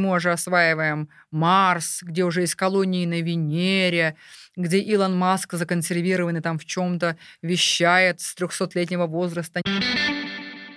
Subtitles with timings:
[0.00, 4.16] Мы уже осваиваем Марс, где уже есть колонии на Венере,
[4.56, 9.60] где Илон Маск законсервированный там в чем-то вещает с 300-летнего возраста.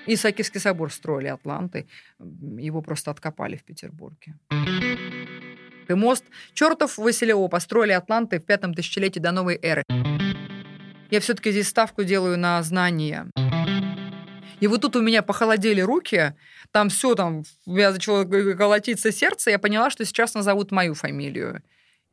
[0.08, 1.88] Исаакиевский собор строили атланты.
[2.20, 4.36] Его просто откопали в Петербурге.
[5.88, 9.84] И мост чертов Василева построили атланты в пятом тысячелетии до новой эры.
[11.12, 13.28] Я все-таки здесь ставку делаю на знания.
[14.64, 16.36] И вот тут у меня похолодели руки,
[16.72, 21.62] там все, там, у меня начало колотиться сердце, я поняла, что сейчас назовут мою фамилию.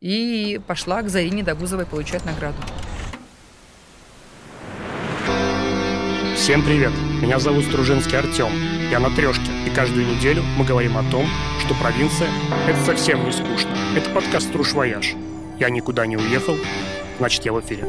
[0.00, 2.56] И пошла к Зарине Дагузовой получать награду.
[6.34, 6.90] Всем привет!
[7.22, 8.50] Меня зовут Стружинский Артем.
[8.90, 11.28] Я на трешке, и каждую неделю мы говорим о том,
[11.64, 12.30] что провинция–
[12.68, 13.70] это совсем не скучно.
[13.96, 15.12] Это подкаст «Струж Вояж».
[15.60, 16.56] Я никуда не уехал,
[17.20, 17.84] значит, я в эфире.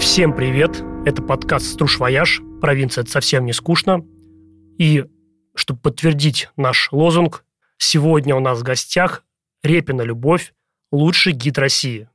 [0.00, 0.82] Всем привет!
[1.06, 2.40] Это подкаст «Струж Вояж».
[2.60, 4.04] Провинция– это совсем не скучно.
[4.78, 5.04] И,
[5.54, 7.44] чтобы подтвердить наш лозунг,
[7.78, 9.22] сегодня у нас в гостях
[9.62, 10.52] Репина Любовь,
[10.90, 12.08] лучший гид России.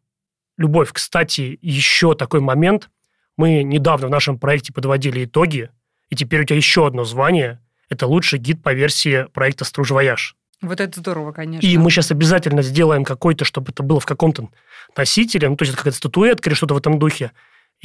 [0.57, 2.89] Любовь, кстати, еще такой момент–
[3.37, 5.69] мы недавно в нашем проекте подводили итоги,
[6.09, 7.59] и теперь у тебя еще одно звание.
[7.89, 10.35] Это лучший гид по версии проекта «Струж Вояж».
[10.61, 11.65] Вот это здорово, конечно.
[11.65, 14.49] И мы сейчас обязательно сделаем какой-то, чтобы это было в каком-то
[14.95, 17.31] носителе, ну, то есть какая-то статуэтка или что-то в этом духе.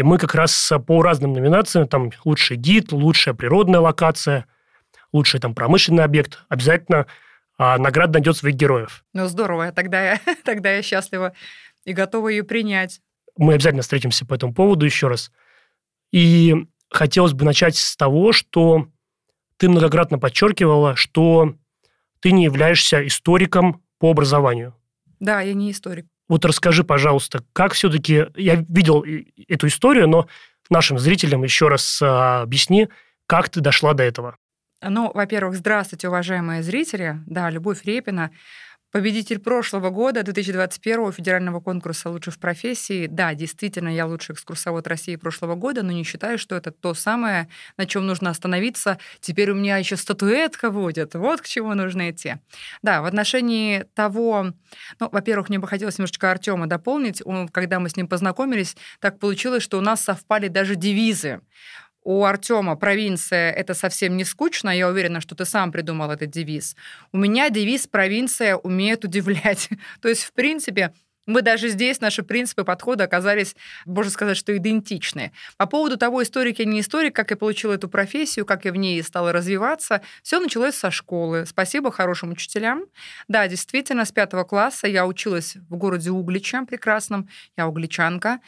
[0.01, 4.47] И мы как раз по разным номинациям, там, лучший гид, лучшая природная локация,
[5.13, 7.07] лучший там промышленный объект, обязательно
[7.59, 9.05] а, награда найдет своих героев.
[9.13, 11.35] Ну, здорово, тогда я, тогда я счастлива
[11.85, 13.03] и готова ее принять.
[13.37, 15.31] Мы обязательно встретимся по этому поводу еще раз.
[16.13, 16.55] И
[16.89, 18.89] хотелось бы начать с того, что
[19.59, 21.57] ты многократно подчеркивала, что
[22.21, 24.75] ты не являешься историком по образованию.
[25.19, 26.07] Да, я не историк.
[26.31, 28.27] Вот расскажи, пожалуйста, как все-таки...
[28.37, 29.05] Я видел
[29.49, 30.29] эту историю, но
[30.71, 32.89] нашим зрителям еще раз а, объясни,
[33.27, 34.37] как ты дошла до этого.
[34.81, 37.19] Ну, во-первых, здравствуйте, уважаемые зрители.
[37.27, 38.31] Да, Любовь Репина
[38.91, 43.07] Победитель прошлого года, 2021 федерального конкурса «Лучше в профессии».
[43.07, 47.49] Да, действительно, я лучший экскурсовод России прошлого года, но не считаю, что это то самое,
[47.77, 48.99] на чем нужно остановиться.
[49.21, 51.15] Теперь у меня еще статуэтка будет.
[51.15, 52.39] Вот к чему нужно идти.
[52.83, 54.55] Да, в отношении того...
[54.99, 57.23] Ну, во-первых, мне бы хотелось немножечко Артема дополнить.
[57.25, 61.41] Он, когда мы с ним познакомились, так получилось, что у нас совпали даже девизы
[62.03, 64.71] у Артема провинция это совсем не скучно.
[64.71, 66.77] Я уверена, что ты сам придумал этот девиз.
[67.13, 69.69] У меня девиз провинция умеет удивлять.
[70.01, 70.93] То есть, в принципе,
[71.27, 75.33] мы даже здесь, наши принципы подхода оказались, можно сказать, что идентичны.
[75.59, 78.77] По поводу того, историк я не историк, как я получила эту профессию, как я в
[78.77, 81.47] ней стала развиваться, все началось со школы.
[81.47, 82.87] Спасибо хорошим учителям.
[83.29, 87.29] Да, действительно, с пятого класса я училась в городе Углича прекрасном.
[87.57, 88.41] Я угличанка.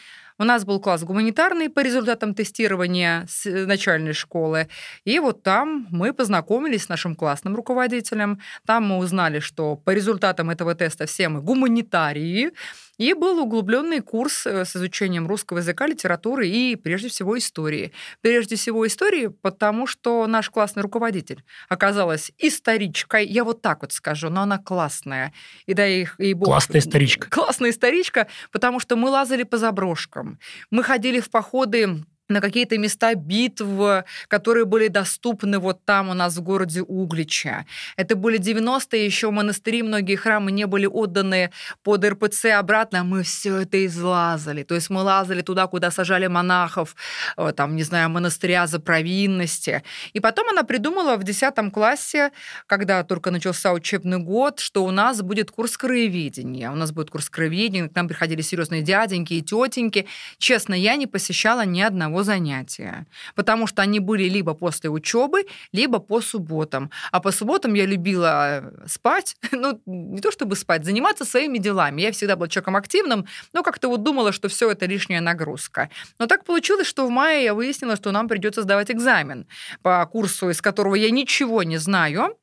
[0.42, 4.66] У нас был класс гуманитарный по результатам тестирования с э, начальной школы.
[5.04, 8.40] И вот там мы познакомились с нашим классным руководителем.
[8.66, 12.50] Там мы узнали, что по результатам этого теста все мы гуманитарии.
[12.98, 17.92] И был углубленный курс э, с изучением русского языка, литературы и, прежде всего, истории.
[18.20, 23.26] Прежде всего, истории, потому что наш классный руководитель оказалась историчкой.
[23.26, 25.32] Я вот так вот скажу, но она классная.
[25.66, 27.30] И да, и, и бог, классная историчка.
[27.30, 30.38] Классная историчка, потому что мы лазали по заброшкам.
[30.70, 36.36] Мы ходили в походы на какие-то места битв, которые были доступны вот там у нас
[36.36, 37.66] в городе Углича.
[37.96, 41.50] Это были 90-е, еще монастыри, многие храмы не были отданы
[41.82, 44.62] под РПЦ обратно, мы все это излазали.
[44.62, 46.94] То есть мы лазали туда, куда сажали монахов,
[47.36, 49.82] э, там, не знаю, монастыря за провинности.
[50.12, 52.30] И потом она придумала в 10 классе,
[52.66, 56.70] когда только начался учебный год, что у нас будет курс краеведения.
[56.70, 60.06] У нас будет курс краеведения, к нам приходили серьезные дяденьки и тетеньки.
[60.38, 65.98] Честно, я не посещала ни одного занятия, потому что они были либо после учебы, либо
[65.98, 66.90] по субботам.
[67.10, 72.02] А по субботам я любила э, спать, ну, не то чтобы спать, заниматься своими делами.
[72.02, 75.88] Я всегда была человеком активным, но как-то вот думала, что все это лишняя нагрузка.
[76.18, 79.46] Но так получилось, что в мае я выяснила, что нам придется сдавать экзамен
[79.82, 82.36] по курсу, из которого я ничего не знаю.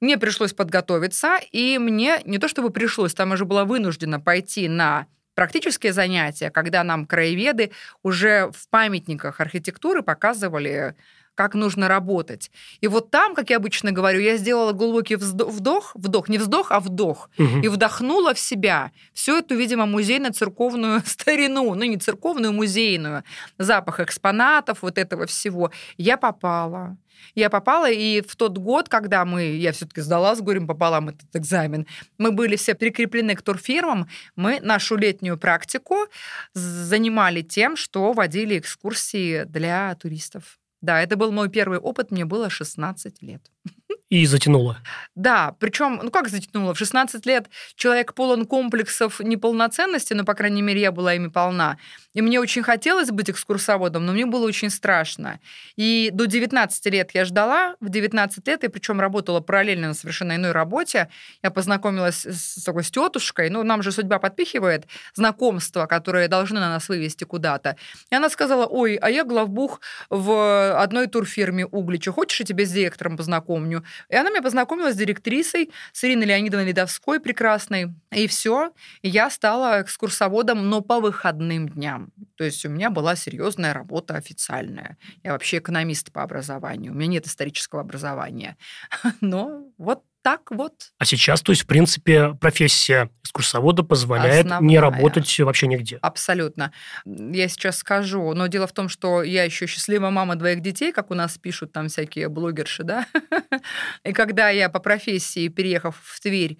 [0.00, 5.06] Мне пришлось подготовиться, и мне не то чтобы пришлось, там уже была вынуждена пойти на
[5.34, 10.94] практические занятия, когда нам краеведы уже в памятниках архитектуры показывали,
[11.34, 12.50] как нужно работать.
[12.80, 16.80] И вот там, как я обычно говорю, я сделала глубокий вдох, вдох, не вздох, а
[16.80, 17.58] вдох, угу.
[17.62, 23.24] и вдохнула в себя всю эту, видимо, музейно-церковную старину, ну не церковную, музейную,
[23.58, 25.70] запах экспонатов, вот этого всего.
[25.96, 26.96] Я попала.
[27.34, 31.34] Я попала, и в тот год, когда мы, я все-таки сдала с горем пополам этот
[31.34, 31.86] экзамен,
[32.18, 35.96] мы были все прикреплены к турфирмам, мы нашу летнюю практику
[36.54, 40.58] занимали тем, что водили экскурсии для туристов.
[40.82, 43.50] Да, это был мой первый опыт, мне было 16 лет.
[44.08, 44.78] И затянуло.
[45.14, 46.74] Да, причем, ну как затянуло?
[46.74, 51.78] В 16 лет человек полон комплексов неполноценности, но, по крайней мере, я была ими полна.
[52.14, 55.40] И мне очень хотелось быть экскурсоводом, но мне было очень страшно.
[55.76, 57.76] И до 19 лет я ждала.
[57.80, 61.08] В 19 лет я причем работала параллельно на совершенно иной работе.
[61.42, 63.48] Я познакомилась с такой с тетушкой.
[63.48, 67.76] Ну, нам же судьба подпихивает знакомства, которые должны на нас вывести куда-то.
[68.10, 69.80] И она сказала, ой, а я главбух
[70.10, 72.12] в одной турфирме Углича.
[72.12, 73.81] Хочешь, я тебя с директором познакомлю?
[74.08, 77.94] И она меня познакомила с директрисой, с Ириной Леонидовной Ледовской прекрасной.
[78.10, 78.72] И все.
[79.02, 82.12] И я стала экскурсоводом, но по выходным дням.
[82.36, 84.96] То есть у меня была серьезная работа официальная.
[85.22, 86.92] Я вообще экономист по образованию.
[86.92, 88.56] У меня нет исторического образования.
[89.20, 90.72] Но вот так вот.
[90.98, 94.68] А сейчас, то есть, в принципе, профессия экскурсовода позволяет Основная.
[94.68, 95.98] не работать вообще нигде.
[96.02, 96.72] Абсолютно.
[97.04, 101.10] Я сейчас скажу, но дело в том, что я еще счастливая мама двоих детей, как
[101.10, 103.06] у нас пишут там всякие блогерши, да.
[104.04, 106.58] И когда я по профессии, переехав в Тверь,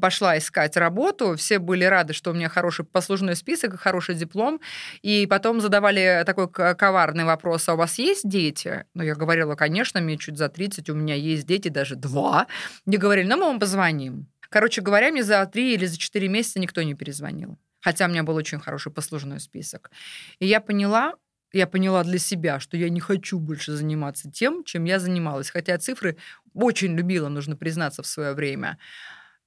[0.00, 4.60] пошла искать работу, все были рады, что у меня хороший послужной список, хороший диплом,
[5.02, 8.84] и потом задавали такой коварный вопрос, а у вас есть дети?
[8.94, 12.46] Ну, я говорила, конечно, мне чуть за 30, у меня есть дети, даже два.
[12.86, 14.26] Я говорили, ну, мы вам позвоним.
[14.48, 17.58] Короче говоря, мне за три или за четыре месяца никто не перезвонил.
[17.80, 19.90] Хотя у меня был очень хороший послужной список.
[20.38, 21.14] И я поняла,
[21.52, 25.50] я поняла для себя, что я не хочу больше заниматься тем, чем я занималась.
[25.50, 26.16] Хотя цифры
[26.54, 28.78] очень любила, нужно признаться, в свое время.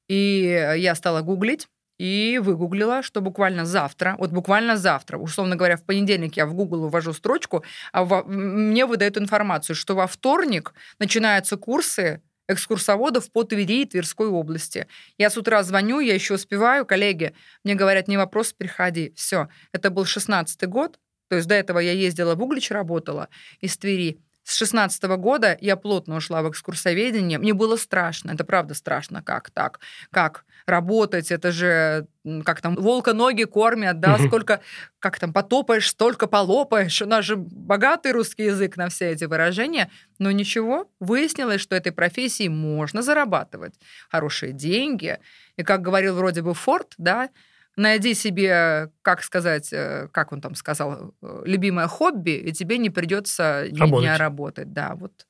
[0.09, 1.67] И я стала гуглить,
[1.97, 6.89] и выгуглила, что буквально завтра, вот буквально завтра, условно говоря, в понедельник я в Google
[6.89, 7.63] ввожу строчку,
[7.93, 14.27] а во, мне выдают информацию, что во вторник начинаются курсы экскурсоводов по Твери и Тверской
[14.27, 14.88] области.
[15.18, 17.33] Я с утра звоню, я еще успеваю, коллеги,
[17.63, 19.13] мне говорят, не вопрос, приходи.
[19.15, 21.00] Все, это был 16 год,
[21.30, 24.19] то есть до этого я ездила в Углич, работала из Твери.
[24.45, 27.39] С 16 года я плотно ушла в экскурсоведение.
[27.39, 29.80] Мне было страшно, это правда страшно, как так,
[30.12, 32.06] как работать, это же,
[32.44, 34.27] как там, волка ноги кормят, да, угу.
[34.27, 34.62] сколько,
[35.00, 37.01] как там, потопаешь, столько полопаешь.
[37.01, 39.89] У нас же богатый русский язык на все эти выражения.
[40.19, 43.74] Но ничего, выяснилось, что этой профессии можно зарабатывать
[44.09, 45.18] хорошие деньги.
[45.57, 47.30] И, как говорил вроде бы Форд, да,
[47.75, 52.89] найди себе, как сказать, э, как он там сказал, э, любимое хобби, и тебе не
[52.89, 54.04] придется ни работать.
[54.04, 54.74] дня работать.
[54.74, 55.27] Да, вот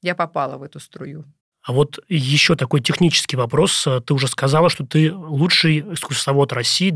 [0.00, 1.24] я попала в эту струю.
[1.62, 3.86] А вот еще такой технический вопрос.
[4.04, 6.90] Ты уже сказала, что ты лучший экскурсовод России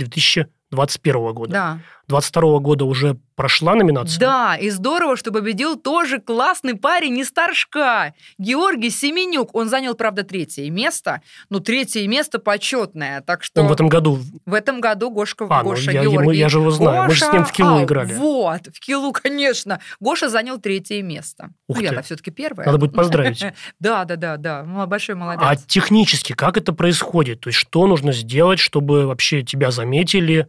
[0.71, 1.53] 2021 года.
[1.53, 1.79] Да.
[2.09, 4.21] 22 года уже прошла номинация?
[4.21, 8.15] Да, и здорово, что победил тоже классный парень не старшка.
[8.39, 9.55] Георгий Семенюк.
[9.55, 11.21] Он занял, правда, третье место,
[11.51, 13.23] но третье место почетное.
[13.23, 13.63] Так что...
[13.63, 14.21] Он в этом году?
[14.45, 16.21] В этом году Гошка, а, Гоша, ну, я, Георгий.
[16.21, 17.09] Ему, я же его знаю, Гоша...
[17.09, 18.15] мы же с ним в Килу а, играли.
[18.15, 19.81] Вот, в Килу, конечно.
[20.01, 21.51] Гоша занял третье место.
[21.69, 22.67] Ух ну, я-то все-таки первое.
[22.67, 23.45] Надо будет поздравить.
[23.79, 24.63] Да, да, да, да.
[24.87, 25.43] Большой молодец.
[25.45, 27.41] А технически как это происходит?
[27.41, 30.49] То есть что нужно сделать, чтобы вообще тебя заметили?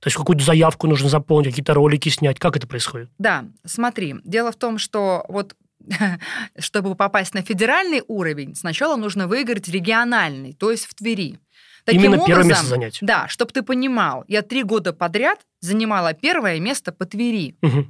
[0.00, 2.38] То есть какую-то заявку нужно заполнить, какие-то ролики снять.
[2.38, 3.10] Как это происходит?
[3.18, 4.16] Да, смотри.
[4.24, 5.54] Дело в том, что вот
[6.58, 11.38] чтобы попасть на федеральный уровень, сначала нужно выиграть региональный, то есть в Твери.
[11.84, 12.98] Таким Именно образом, первое место занять.
[13.00, 17.56] Да, чтобы ты понимал, я три года подряд занимала первое место по Твери.
[17.62, 17.86] Угу.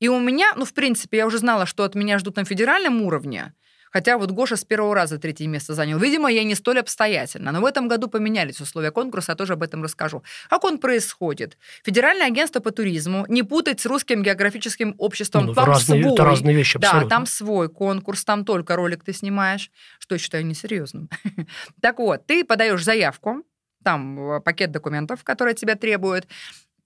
[0.00, 3.02] И у меня, ну, в принципе, я уже знала, что от меня ждут на федеральном
[3.02, 3.52] уровне.
[3.90, 5.98] Хотя вот Гоша с первого раза третье место занял.
[5.98, 7.52] Видимо, я не столь обстоятельно.
[7.52, 10.22] Но в этом году поменялись условия конкурса, я тоже об этом расскажу.
[10.48, 11.56] Как он происходит?
[11.84, 15.46] Федеральное агентство по туризму, не путать с русским географическим обществом.
[15.46, 16.14] Ну, там разные, свой.
[16.14, 17.08] Это разные вещи абсолютно.
[17.08, 21.08] Да, там свой конкурс, там только ролик ты снимаешь, что я считаю несерьезным.
[21.80, 23.42] Так вот, ты подаешь заявку,
[23.84, 26.26] там э, пакет документов, которые тебя требуют,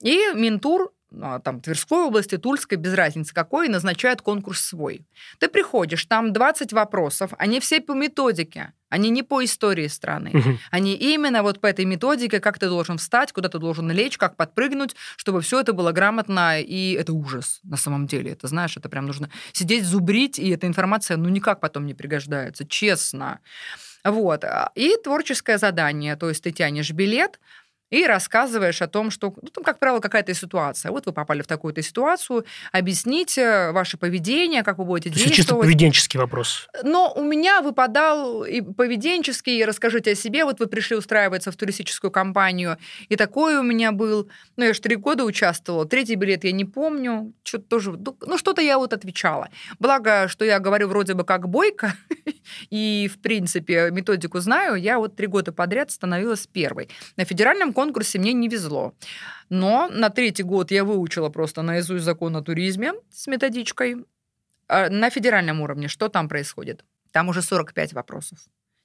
[0.00, 0.92] и Минтур
[1.44, 5.06] там, Тверской области, Тульской, без разницы какой, назначают конкурс свой.
[5.38, 10.30] Ты приходишь, там 20 вопросов, они все по методике, они не по истории страны.
[10.34, 10.58] Угу.
[10.70, 14.36] Они именно вот по этой методике, как ты должен встать, куда ты должен лечь, как
[14.36, 18.32] подпрыгнуть, чтобы все это было грамотно, и это ужас на самом деле.
[18.32, 22.66] Это, знаешь, это прям нужно сидеть, зубрить, и эта информация, ну, никак потом не пригождается,
[22.66, 23.40] честно.
[24.04, 24.44] Вот.
[24.74, 27.38] И творческое задание, то есть ты тянешь билет,
[27.92, 30.90] и рассказываешь о том, что, ну, там, как правило, какая-то ситуация.
[30.90, 35.36] Вот вы попали в такую-то ситуацию, объясните ваше поведение, как вы будете То действовать.
[35.36, 36.68] чисто поведенческий вопрос.
[36.82, 40.46] Но у меня выпадал и поведенческий, и расскажите о себе.
[40.46, 42.78] Вот вы пришли устраиваться в туристическую компанию,
[43.10, 44.30] и такой у меня был.
[44.56, 45.84] Ну, я же три года участвовала.
[45.84, 47.34] Третий билет я не помню.
[47.44, 47.92] Что-то тоже...
[47.92, 49.50] Ну, что-то я вот отвечала.
[49.78, 51.94] Благо, что я говорю вроде бы как бойко,
[52.70, 56.88] и, в принципе, методику знаю, я вот три года подряд становилась первой.
[57.18, 57.81] На федеральном конкурсе
[58.18, 58.94] мне не везло.
[59.48, 64.04] Но на третий год я выучила просто наизусть закон о туризме с методичкой.
[64.68, 66.84] А на федеральном уровне что там происходит?
[67.10, 68.38] Там уже 45 вопросов.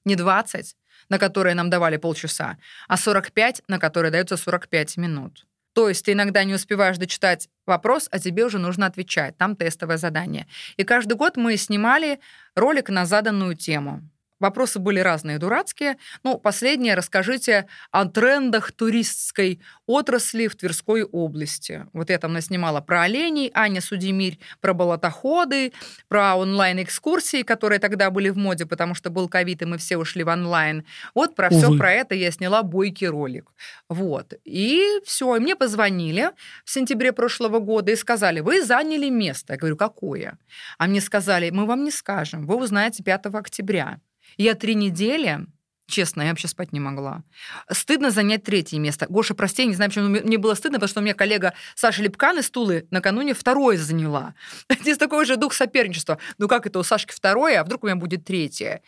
[0.05, 0.75] Не 20,
[1.09, 5.45] на которые нам давали полчаса, а 45, на которые дается 45 минут.
[5.73, 9.37] То есть ты иногда не успеваешь дочитать вопрос, а тебе уже нужно отвечать.
[9.37, 10.47] Там тестовое задание.
[10.75, 12.19] И каждый год мы снимали
[12.55, 14.01] ролик на заданную тему.
[14.39, 15.97] Вопросы были разные, дурацкие.
[16.23, 21.87] Ну, последнее, расскажите о трендах туристской отрасли в Тверской области.
[21.93, 25.73] Вот я там наснимала про оленей, Аня Судимирь про болотоходы,
[26.07, 30.23] про онлайн-экскурсии, которые тогда были в моде, потому что был ковид, и мы все ушли
[30.23, 30.85] в онлайн.
[31.15, 31.57] Вот про Увы.
[31.57, 33.51] все про это я сняла бойкий ролик.
[33.89, 34.33] Вот.
[34.43, 35.35] И все.
[35.35, 36.31] И мне позвонили
[36.63, 39.53] в сентябре прошлого года и сказали, вы заняли место.
[39.53, 40.37] Я говорю, какое?
[40.77, 43.99] А мне сказали, мы вам не скажем, вы узнаете 5 октября.
[44.37, 45.45] Я три недели
[45.89, 47.23] Честно, я вообще спать не могла.
[47.71, 49.05] Стыдно занять третье место.
[49.07, 52.03] Гоша, прости, я не знаю, почему мне было стыдно, потому что у меня коллега Саша
[52.03, 54.35] Лепкан из Тулы накануне второе заняла.
[54.81, 56.19] Здесь такой же дух соперничества.
[56.37, 58.81] Ну как это у Сашки второе, а вдруг у меня будет третье?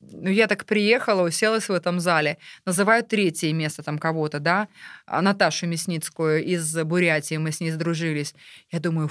[0.00, 4.68] Ну, я так приехала, уселась в этом зале, называют третье место там кого-то, да,
[5.06, 8.34] а Наташу Мясницкую из Бурятии, мы с ней сдружились.
[8.70, 9.10] Я думаю,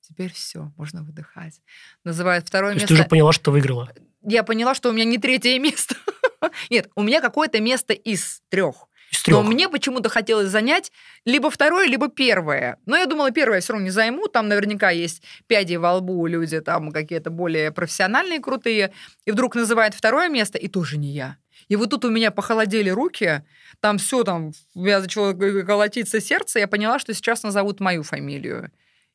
[0.00, 1.60] теперь все, можно выдыхать.
[2.04, 2.88] Называют второе То место.
[2.88, 3.92] ты уже поняла, что выиграла?
[4.22, 5.96] Я поняла, что у меня не третье место.
[6.70, 8.88] Нет, у меня какое-то место из трех.
[9.10, 9.36] Из трех.
[9.36, 10.90] Но мне почему-то хотелось занять
[11.24, 12.78] либо второе, либо первое.
[12.86, 14.28] Но я думала, первое я все равно не займу.
[14.28, 18.92] Там наверняка есть пяди во лбу, люди там какие-то более профессиональные, крутые.
[19.26, 21.36] И вдруг называют второе место, и тоже не я.
[21.68, 23.44] И вот тут у меня похолодели руки,
[23.80, 28.70] там все там, у меня начало колотиться сердце, я поняла, что сейчас назовут мою фамилию.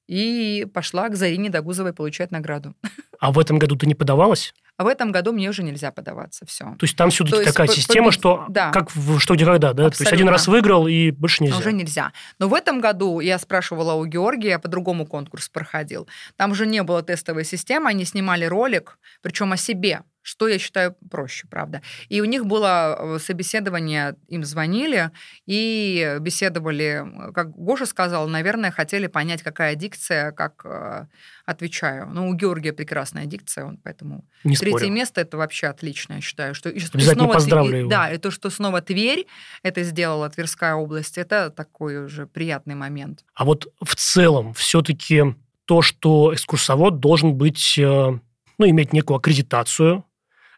[0.08, 2.74] И пошла к Зарине Дагузовой получать награду.
[3.20, 4.54] А в этом году ты не подавалась?
[4.78, 6.46] А в этом году мне уже нельзя подаваться.
[6.46, 6.66] Все.
[6.66, 8.70] То есть там все-таки такая система, что да.
[8.72, 9.88] как в что где когда, да?
[9.88, 9.98] Абсолютно.
[9.98, 11.58] То есть один раз выиграл и больше нельзя.
[11.58, 12.14] Уже нельзя.
[12.38, 16.08] Но в этом году я спрашивала у Георгия, по-другому конкурс проходил.
[16.36, 20.94] Там уже не было тестовой системы, они снимали ролик, причем о себе что я считаю
[21.10, 21.82] проще, правда.
[22.10, 25.12] И у них было э, собеседование, им звонили
[25.46, 31.06] и беседовали, как Гоша сказал, наверное, хотели понять, какая дикция, как э,
[31.46, 32.10] отвечаю.
[32.12, 34.92] Ну, у Георгия прекрасная дикция, он поэтому Не третье спорю.
[34.92, 36.54] место это вообще отлично, я считаю.
[36.54, 37.90] Что, и, Обязательно снова поздравлю Тверь, его.
[37.90, 39.28] Да, и то, что снова Тверь
[39.64, 43.24] это сделала, Тверская область, это такой уже приятный момент.
[43.34, 45.24] А вот в целом все-таки
[45.64, 48.20] то, что экскурсовод должен быть, э,
[48.58, 50.04] ну, иметь некую аккредитацию,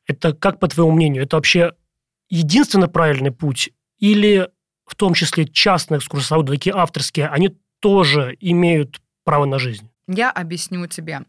[0.10, 1.74] это, как по твоему мнению, это вообще
[2.30, 3.70] единственно правильный путь?
[4.00, 4.50] Или
[4.86, 9.88] в том числе частные экскурсоводы, такие авторские, они тоже имеют право на жизнь?
[10.08, 11.22] Я объясню тебе.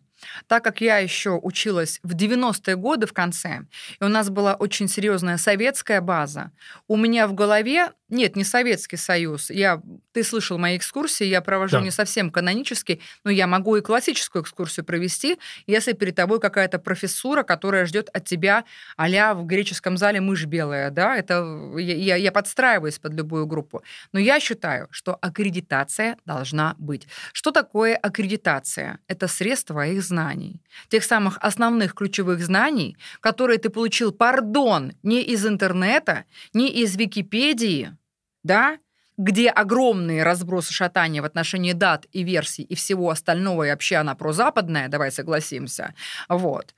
[0.47, 3.63] Так как я еще училась в 90-е годы в конце,
[4.01, 6.53] и у нас была очень серьезная советская база,
[6.89, 9.81] у меня в голове, нет, не Советский Союз, я,
[10.13, 11.83] ты слышал мои экскурсии, я провожу да.
[11.83, 17.43] не совсем канонический, но я могу и классическую экскурсию провести, если перед тобой какая-то профессура,
[17.43, 18.65] которая ждет от тебя
[18.97, 23.83] а в греческом зале мышь белая, да, это я, я подстраиваюсь под любую группу.
[24.13, 27.07] Но я считаю, что аккредитация должна быть.
[27.33, 28.99] Что такое аккредитация?
[29.07, 35.47] Это средство их знаний, тех самых основных ключевых знаний, которые ты получил, пардон, не из
[35.47, 37.97] интернета, не из Википедии,
[38.43, 38.79] да,
[39.17, 44.15] где огромные разбросы шатания в отношении дат и версий и всего остального, и вообще она
[44.15, 45.95] прозападная, давай согласимся,
[46.29, 46.75] вот,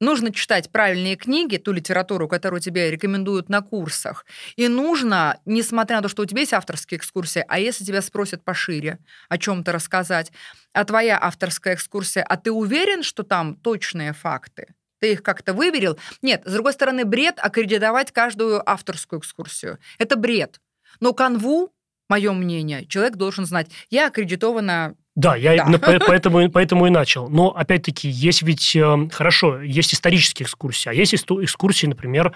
[0.00, 4.24] Нужно читать правильные книги, ту литературу, которую тебе рекомендуют на курсах.
[4.56, 8.42] И нужно, несмотря на то, что у тебя есть авторские экскурсии, а если тебя спросят
[8.42, 10.32] пошире о чем-то рассказать,
[10.72, 14.74] а твоя авторская экскурсия, а ты уверен, что там точные факты?
[15.00, 15.98] Ты их как-то выверил?
[16.22, 19.78] Нет, с другой стороны, бред аккредитовать каждую авторскую экскурсию.
[19.98, 20.60] Это бред.
[21.00, 21.72] Но канву,
[22.08, 23.70] мое мнение, человек должен знать.
[23.90, 25.78] Я аккредитована да, я да.
[25.78, 27.28] поэтому, поэтому и начал.
[27.28, 32.34] Но, опять-таки, есть ведь, э, хорошо, есть исторические экскурсии, а есть экскурсии, например,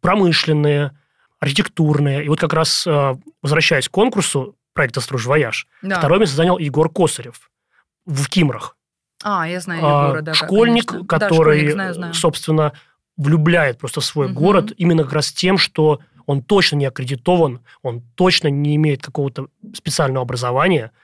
[0.00, 0.92] промышленные,
[1.40, 2.24] архитектурные.
[2.24, 5.98] И вот как раз, э, возвращаясь к конкурсу проекта «Струж Вояж», да.
[5.98, 7.50] второе место занял Егор Косарев
[8.04, 8.76] в Кимрах.
[9.24, 10.34] А, я знаю Егора, да.
[10.34, 11.08] Школьник, конечно.
[11.08, 12.14] который, да, школьник, знаю, знаю.
[12.14, 12.72] собственно,
[13.16, 14.34] влюбляет просто в свой угу.
[14.34, 19.48] город именно как раз тем, что он точно не аккредитован, он точно не имеет какого-то
[19.72, 20.92] специального образования–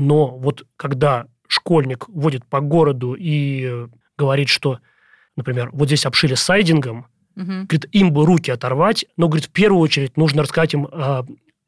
[0.00, 4.78] но вот когда школьник водит по городу и говорит, что,
[5.36, 7.44] например, вот здесь обшили сайдингом, угу.
[7.44, 11.22] говорит, им бы руки оторвать, но, говорит, в первую очередь нужно рассказать им э,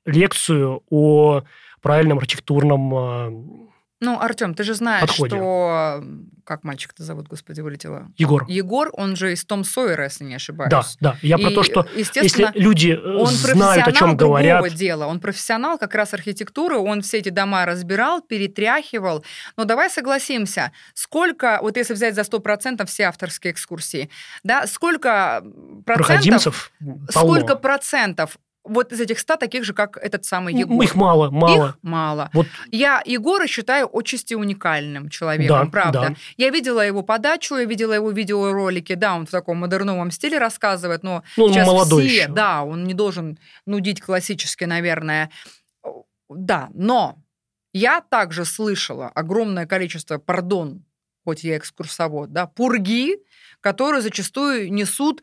[0.06, 1.42] лекцию о
[1.82, 3.68] правильном архитектурном э,
[4.02, 5.36] Ну, Артем, ты же знаешь, Подходим.
[5.36, 6.04] что...
[6.44, 8.10] Как мальчик-то зовут, господи, вылетело?
[8.16, 8.44] Егор.
[8.48, 10.72] Егор, он же из Том Сойера, если не ошибаюсь.
[10.72, 11.16] Да, да.
[11.22, 15.06] Я про И, то, что если люди э, он знают, о чем говорят, дела.
[15.06, 19.24] Он профессионал как раз архитектуры, он все эти дома разбирал, перетряхивал.
[19.56, 24.10] Но давай согласимся, сколько, вот если взять за 100% все авторские экскурсии,
[24.42, 25.44] да, сколько
[25.86, 26.06] процентов...
[26.06, 27.06] проходимцев полно.
[27.08, 30.82] Сколько процентов вот из этих 100 таких же, как этот самый Егор?
[30.82, 31.68] Их мало, мало.
[31.68, 32.30] Их мало.
[32.32, 36.00] Вот Я Егора считаю отчасти уникальным человеком, Да, правда.
[36.10, 36.14] да.
[36.36, 41.02] Я видела его подачу, я видела его видеоролики, да, он в таком модерновом стиле рассказывает,
[41.02, 42.28] но Ну, он сейчас молодой все, еще.
[42.32, 45.30] да, он не должен нудить классически, наверное.
[46.28, 47.18] Да, но
[47.72, 50.84] я также слышала огромное количество, пардон,
[51.24, 53.16] хоть я экскурсовод, да, пурги,
[53.60, 55.22] которые зачастую несут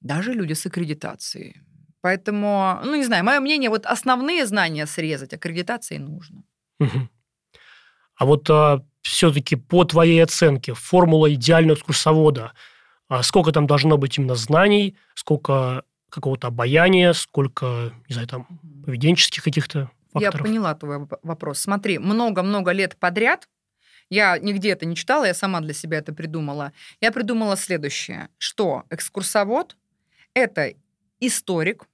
[0.00, 1.62] даже люди с аккредитацией.
[2.06, 6.44] Поэтому, ну, не знаю, мое мнение, вот основные знания срезать, аккредитации нужно.
[8.14, 8.48] А вот
[9.02, 12.52] все-таки по твоей оценке формула идеального экскурсовода,
[13.08, 18.46] а сколько там должно быть именно знаний, сколько какого-то обаяния, сколько, не знаю, там,
[18.84, 20.46] поведенческих каких-то Я факторов?
[20.46, 21.58] поняла твой воп- вопрос.
[21.58, 23.48] Смотри, много-много лет подряд,
[24.10, 26.72] я нигде это не читала, я сама для себя это придумала.
[27.00, 29.76] Я придумала следующее, что экскурсовод–
[30.34, 30.72] это
[31.18, 31.88] историк,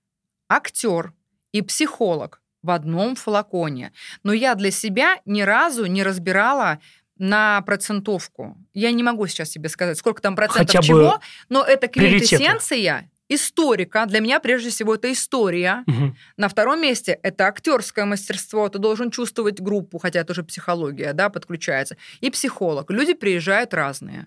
[0.57, 1.13] актер
[1.53, 3.93] и психолог в одном флаконе.
[4.23, 6.79] Но я для себя ни разу не разбирала
[7.19, 8.57] на процентовку.
[8.73, 13.11] Я не могу сейчас себе сказать, сколько там процентов Хотя бы чего, но это квинтэссенция
[13.29, 14.07] историка.
[14.07, 15.85] Для меня прежде всего это история.
[15.87, 16.17] Мгм.
[16.37, 21.31] На втором месте это актерское мастерство, ты должен чувствовать группу, хотя это уже психология, да,
[21.31, 21.97] подключается.
[22.21, 22.91] И психолог.
[22.91, 24.27] Люди приезжают разные.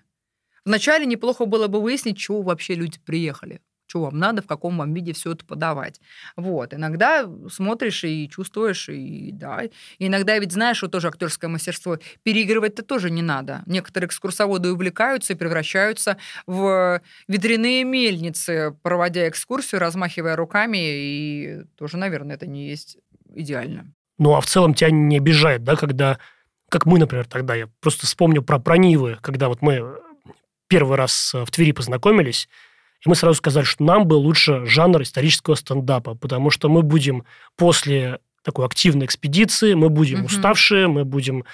[0.64, 3.60] Вначале неплохо было бы выяснить, чего вообще люди приехали.
[3.86, 6.00] Что вам надо, в каком вам виде все это подавать.
[6.36, 6.74] Вот.
[6.74, 9.62] Иногда смотришь и чувствуешь, и да.
[9.64, 11.98] И иногда ведь знаешь, что тоже актерское мастерство.
[12.22, 13.62] Переигрывать-то тоже не надо.
[13.66, 16.16] Некоторые экскурсоводы увлекаются и превращаются
[16.46, 22.98] в ветряные мельницы, проводя экскурсию, размахивая руками, и тоже, наверное, это не есть
[23.34, 23.92] идеально.
[24.18, 26.18] Ну, а в целом тебя не обижает, да, когда,
[26.70, 29.98] как мы, например, тогда, я просто вспомню про, про Нивы, когда вот мы
[30.68, 32.48] первый раз э, в Твери познакомились,
[33.04, 37.24] и мы сразу сказали, что нам бы лучше жанр исторического стендапа, потому что мы будем
[37.56, 40.26] после такой активной экспедиции, мы будем Мгм.
[40.26, 41.44] уставшие, мы будем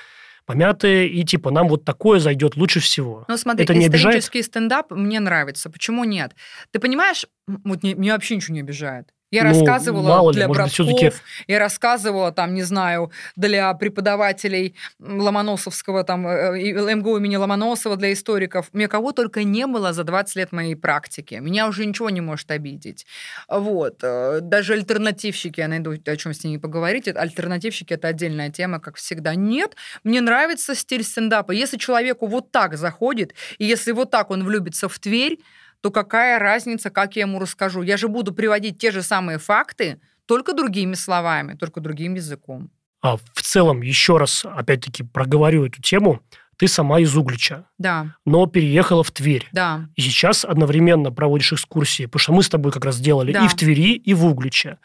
[0.44, 3.24] помятые, и типа нам вот такое зайдет лучше всего.
[3.28, 4.16] Ну, смотри, Это не обижает?
[4.16, 5.70] исторический стендап мне нравится.
[5.70, 6.32] Почему нет?
[6.72, 9.08] Ты понимаешь, вот не- меня вообще ничего не обижает.
[9.32, 16.04] Я Ну, рассказывала ли, для может братков, я рассказывала, там, не знаю, для преподавателей Ломоносовского,
[16.04, 18.68] там, э, и МГУ имени Ломоносова, для историков.
[18.74, 21.36] Мне кого только не было за 20 лет моей практики.
[21.36, 23.06] Меня уже ничего не может обидеть.
[23.48, 24.00] Вот.
[24.02, 27.08] э, Даже альтернативщики, я найду, о чем с ними поговорить.
[27.08, 29.34] Альтернативщики– это отдельная тема, как всегда.
[29.34, 31.52] Нет, мне нравится стиль стендапа.
[31.52, 35.38] Если человеку вот так заходит, и если вот так он влюбится в Тверь,
[35.82, 37.82] то какая разница, как я ему расскажу?
[37.82, 42.70] Я же буду приводить те же самые факты, только другими словами, только другим языком.
[43.02, 46.20] А в целом, еще раз, опять-таки, проговорю эту тему.
[46.56, 49.48] Ты сама из Углича, Да, но переехала в Тверь.
[49.52, 49.88] да.
[49.96, 53.44] И сейчас одновременно проводишь экскурсии, потому что мы с тобой как раз делали Да.
[53.44, 54.78] и в Твери, и в Угличе.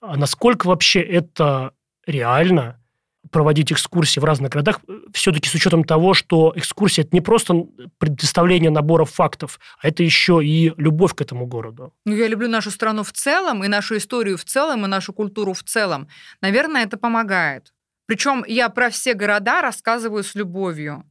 [0.00, 1.72] А насколько вообще это
[2.06, 2.79] реально
[3.30, 4.80] проводить экскурсии в разных городах,
[5.12, 7.54] все-таки с учетом того, что экскурсия– это не просто
[7.98, 11.92] предоставление наборов фактов, а это еще и любовь к этому городу.
[12.04, 15.52] Ну, я люблю нашу страну в целом, и нашу историю в целом, и нашу культуру
[15.52, 16.08] в целом.
[16.40, 17.72] Наверное, это помогает.
[18.06, 21.04] Причем я про все города рассказываю с любовью.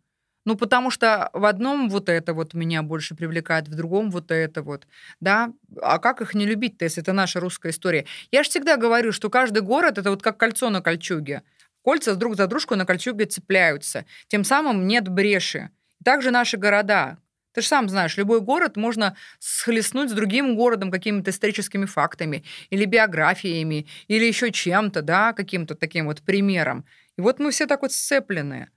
[0.45, 4.63] Ну, потому что в одном вот это вот меня больше привлекает, в другом вот это
[4.63, 4.87] вот,
[5.19, 5.53] да.
[5.81, 8.05] А как их не любить-то, если это наша русская история?
[8.31, 11.43] Я же всегда говорю, что каждый город– это вот как кольцо на кольчуге.
[11.83, 14.05] Кольца друг за дружку на кольчуге цепляются.
[14.27, 15.69] Тем самым нет бреши.
[16.03, 17.17] Также наши города.
[17.53, 22.85] Ты же сам знаешь, любой город можно схлестнуть с другим городом какими-то историческими фактами или
[22.85, 26.85] биографиями, или еще чем-то, да, каким-то таким вот примером.
[27.17, 28.69] И вот мы все так вот сцеплены.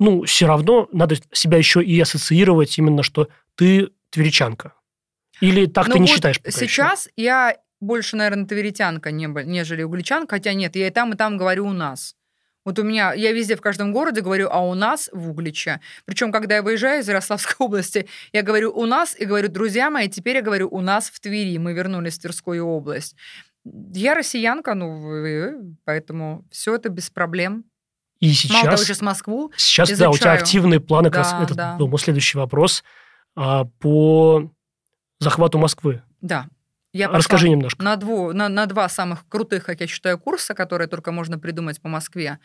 [0.00, 4.74] Ну, все равно надо себя еще и ассоциировать именно, что ты тверичанка.
[5.40, 6.66] Или так Но ты не Ну вот считаешь пока еще?
[6.66, 11.36] Сейчас я больше, наверное, тверитянка, не- нежели угличанка, хотя нет, я и там, и там
[11.36, 12.16] говорю у нас.
[12.64, 15.80] Вот у меня, я везде в каждом городе говорю, а у нас в Угличе.
[16.06, 20.08] Причем, когда я выезжаю из Ярославской области, я говорю у нас и говорю, друзья мои,
[20.08, 21.58] теперь я говорю у нас в Твери.
[21.58, 23.16] Мы вернулись в Тверскую область.
[23.94, 27.64] Я россиянка, ну, вы- поэтому все это без проблем.
[28.20, 29.52] И Мало того, сейчас, сейчас Москву.
[29.56, 30.38] сейчас да, у тебя изучаю.
[30.40, 31.76] активные планы, как раз Да, это да.
[31.76, 32.82] был мой следующий вопрос,
[33.36, 34.50] а, по
[35.18, 36.02] захвату Москвы.
[36.22, 36.46] Да.
[36.94, 37.82] Я Расскажи немножко.
[37.82, 41.80] На, дву, на, на два самых крутых, как я считаю, курса, которые только можно придумать
[41.80, 42.38] по Москве.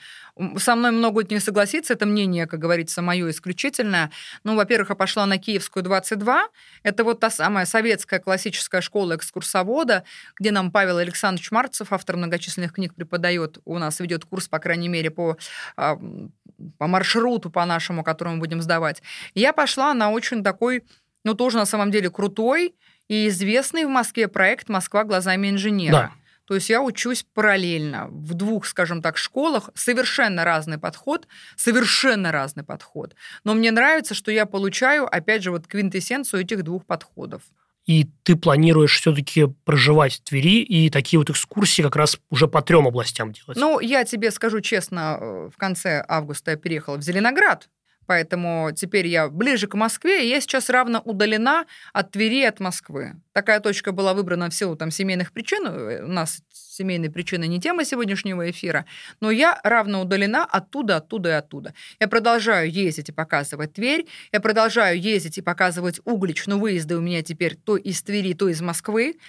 [0.58, 4.10] Со мной могут не согласиться, это мнение, как говорится, мое исключительное.
[4.44, 6.48] Ну, во-первых, я пошла на Киевскую 22.
[6.82, 10.04] Это вот та самая советская классическая школа экскурсовода,
[10.40, 14.88] где нам Павел Александрович Марцев, автор многочисленных книг, преподает, у нас ведет курс, по крайней
[14.88, 15.38] мере, по,
[15.76, 19.04] по маршруту по нашему, который мы будем сдавать.
[19.36, 20.86] я пошла на очень такой,
[21.24, 22.74] ну, тоже на самом деле крутой,
[23.10, 25.92] и известный в Москве проект «Москва глазами инженера».
[25.92, 26.12] Да.
[26.46, 32.64] То есть я учусь параллельно в двух, скажем так, школах, совершенно разный подход, совершенно разный
[32.64, 33.14] подход.
[33.44, 37.44] Но мне нравится, что я получаю, опять же, вот квинтэссенцию этих двух подходов.
[37.86, 42.62] И ты планируешь все-таки проживать в Твери и такие вот экскурсии как раз уже по
[42.64, 43.58] трем областям делать?
[43.58, 47.70] Ну, я тебе скажу честно, э, в конце августа я переехала в Зеленоград,
[48.10, 53.14] поэтому теперь я ближе к Москве, и я сейчас равно удалена от Твери, от Москвы.
[53.34, 55.68] Такая точка была выбрана в силу там, семейных причин.
[55.68, 58.86] Э, у нас семейные причины не тема сегодняшнего эфира,
[59.22, 61.76] но я равно удалена оттуда, оттуда и оттуда.
[62.00, 67.02] Я продолжаю ездить и показывать Тверь, я продолжаю ездить и показывать Углич, но выезды у
[67.02, 69.20] меня теперь то из Твери, то из Москвы.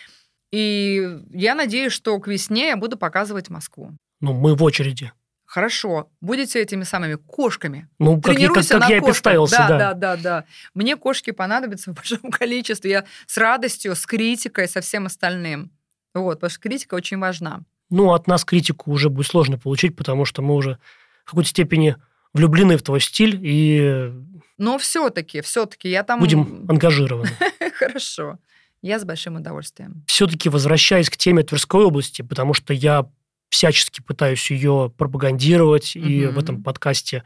[0.53, 3.93] И я надеюсь, что к весне я буду показывать Москву.
[4.23, 5.13] Ну, мы в очереди.
[5.51, 7.89] Хорошо, будете этими самыми кошками.
[7.99, 9.79] Ну, как, как, как я и представился, да, да.
[9.79, 10.45] Да, да, да.
[10.75, 12.91] Мне кошки понадобятся в большом количестве.
[12.93, 15.73] Я с радостью, с критикой, со всем остальным.
[16.15, 17.63] Вот, потому что критика очень важна.
[17.91, 20.79] Ну, от нас критику уже будет сложно получить, потому что мы уже
[21.25, 21.97] в какой-то степени
[22.33, 24.09] влюблены в твой стиль и...
[24.57, 26.21] Но все-таки, все-таки я там...
[26.21, 27.29] Будем ангажированы.
[27.75, 28.39] Хорошо.
[28.83, 30.05] Я с большим удовольствием.
[30.07, 33.11] Все-таки возвращаясь к теме Тверской области, потому что я
[33.51, 36.09] всячески пытаюсь ее пропагандировать, mm-hmm.
[36.09, 37.25] и в этом подкасте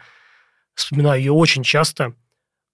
[0.74, 2.14] вспоминаю ее очень часто.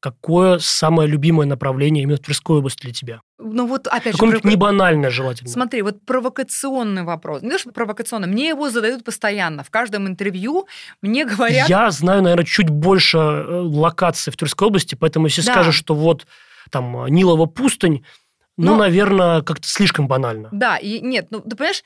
[0.01, 3.21] Какое самое любимое направление именно в Тверской области для тебя?
[3.39, 4.41] Ну вот опять Какое-нибудь же...
[4.41, 4.49] Провока...
[4.49, 5.51] не банальное желательно.
[5.51, 7.43] Смотри, вот провокационный вопрос.
[7.43, 9.63] Не то, что провокационный, мне его задают постоянно.
[9.63, 10.67] В каждом интервью
[11.03, 11.69] мне говорят...
[11.69, 15.53] Я знаю, наверное, чуть больше э, локаций в Тверской области, поэтому если да.
[15.53, 16.27] скажешь, что вот
[16.71, 18.03] там Нилова пустынь,
[18.57, 20.49] ну, Но, наверное, как-то слишком банально.
[20.53, 21.83] Да, и нет, ну, ты понимаешь,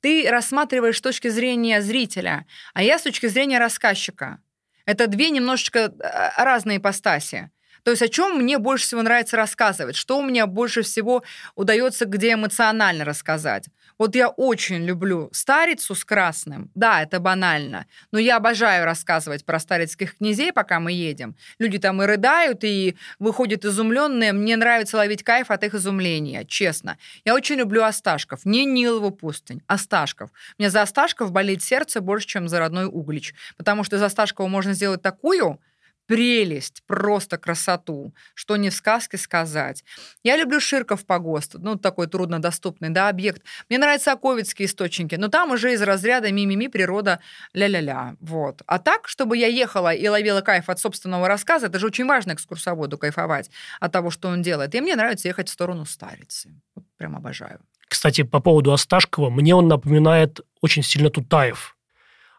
[0.00, 4.38] ты рассматриваешь с точки зрения зрителя, а я с точки зрения рассказчика.
[4.86, 7.50] Это две немножечко э, разные ипостаси.
[7.84, 11.22] То есть о чем мне больше всего нравится рассказывать, что у меня больше всего
[11.56, 13.66] удается где эмоционально рассказать.
[14.02, 16.72] Вот я очень люблю старицу с красным.
[16.74, 17.86] Да, это банально.
[18.10, 21.36] Но я обожаю рассказывать про старицких князей, пока мы едем.
[21.60, 24.32] Люди там и рыдают, и выходят изумленные.
[24.32, 26.98] Мне нравится ловить кайф от их изумления, честно.
[27.24, 28.44] Я очень люблю Осташков.
[28.44, 30.30] Не Нилову пустынь, Осташков.
[30.58, 33.34] Мне за Осташков болит сердце больше, чем за родной Углич.
[33.56, 35.60] Потому что из Осташкова можно сделать такую
[36.06, 39.84] прелесть, просто красоту, что не в сказке сказать.
[40.22, 43.42] Я люблю Ширков погост, ну, такой труднодоступный, да, объект.
[43.68, 47.20] Мне нравятся Оковицкие источники, но там уже из разряда мимими природа
[47.54, 48.62] ля-ля-ля, вот.
[48.66, 52.32] А так, чтобы я ехала и ловила кайф от собственного рассказа, это же очень важно
[52.32, 54.74] экскурсоводу кайфовать от того, что он делает.
[54.74, 56.60] И мне нравится ехать в сторону Старицы.
[56.74, 57.60] Вот прям обожаю.
[57.88, 61.76] Кстати, по поводу Осташкова, мне он напоминает очень сильно Тутаев.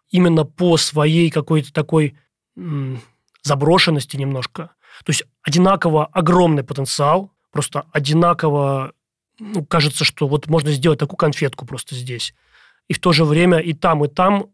[0.09, 2.17] Именно по своей какой-то такой
[3.43, 4.71] заброшенности немножко.
[5.05, 8.93] То есть одинаково огромный потенциал, просто одинаково,
[9.39, 12.33] ну, кажется, что вот можно сделать такую конфетку просто здесь.
[12.87, 14.47] И в то же время и там, и там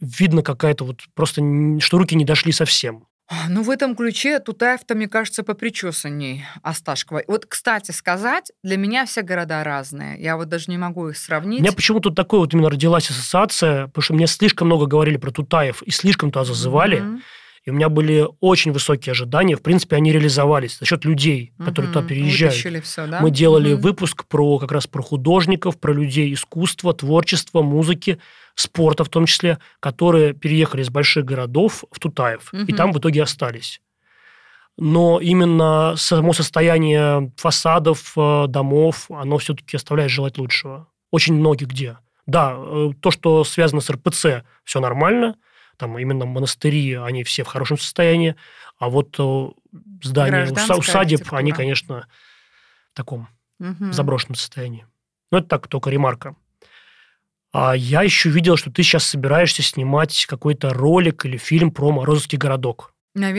[0.00, 1.42] видно какая-то вот просто,
[1.80, 3.06] что руки не дошли совсем.
[3.48, 7.24] Ну, в этом ключе Тутаев-то, мне кажется, попричесанней Осташкова.
[7.28, 10.18] Вот, кстати сказать, для меня все города разные.
[10.18, 11.60] Я вот даже не могу их сравнить.
[11.60, 15.30] У меня почему-то такой вот именно родилась ассоциация, потому что мне слишком много говорили про
[15.30, 17.02] Тутаев и слишком туда зазывали.
[17.02, 17.20] Mm-hmm.
[17.68, 19.54] И у меня были очень высокие ожидания.
[19.54, 22.82] В принципе, они реализовались за счет людей, которые угу, туда переезжают.
[22.82, 23.20] Все, да?
[23.20, 23.82] Мы делали угу.
[23.82, 28.20] выпуск про как раз про художников, про людей искусства, творчества, музыки,
[28.54, 32.48] спорта в том числе, которые переехали из больших городов в Тутаев.
[32.54, 32.62] Угу.
[32.62, 33.82] И там в итоге остались.
[34.78, 40.88] Но именно само состояние фасадов, э, домов, оно все-таки оставляет желать лучшего.
[41.10, 41.98] Очень многие где.
[42.24, 45.36] Да, э, то, что связано с РПЦ, все нормально–
[45.78, 48.36] там именно монастыри, они все в хорошем состоянии,
[48.78, 49.16] а вот
[50.02, 52.06] здания усадеб, они, конечно,
[52.92, 53.92] в таком угу.
[53.92, 54.86] заброшенном состоянии.
[55.30, 56.36] Ну, это так, только ремарка.
[57.52, 62.38] А я еще видел, что ты сейчас собираешься снимать какой-то ролик или фильм про Морозовский
[62.38, 62.92] городок.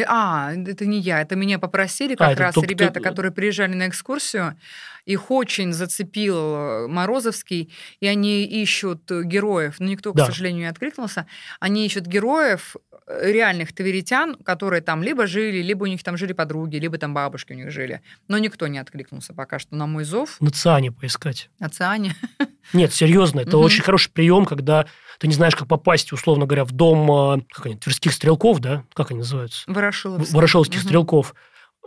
[0.07, 3.87] А, это не я, это меня попросили как а, раз только ребята, которые приезжали на
[3.87, 4.57] экскурсию.
[5.05, 9.75] Их очень зацепил э, Морозовский, и они ищут героев.
[9.79, 10.23] Но никто, да.
[10.23, 11.25] к сожалению, не откликнулся.
[11.59, 12.75] Они ищут героев
[13.09, 17.53] реальных тверитян, которые там либо жили, либо у них там жили подруги, либо там бабушки
[17.53, 18.01] у них жили.
[18.27, 20.37] Но никто не откликнулся пока что на мой зов.
[20.39, 21.49] На Циане поискать.
[21.59, 22.15] На Циане?
[22.73, 24.85] Нет, серьезно, это очень хороший прием, когда
[25.17, 28.83] ты не знаешь, как попасть, условно говоря, в дом э, как они, тверских стрелков, да?
[28.93, 29.63] Как они называются?
[29.67, 30.85] Ворошиловских Мгм.
[30.87, 31.33] стрелков.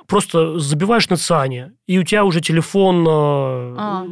[0.08, 3.10] Просто забиваешь на Циане, и у тебя уже телефон э,
[3.78, 4.06] А.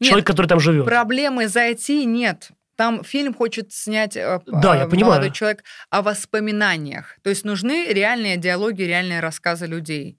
[0.00, 0.86] человека, который там живет.
[0.86, 2.50] Проблемы зайти нет.
[2.78, 5.14] Там фильм хочет снять э, Да, э, я понимаю.
[5.14, 7.18] молодой человек о воспоминаниях.
[7.24, 10.16] То есть нужны реальные диалоги, реальные рассказы людей.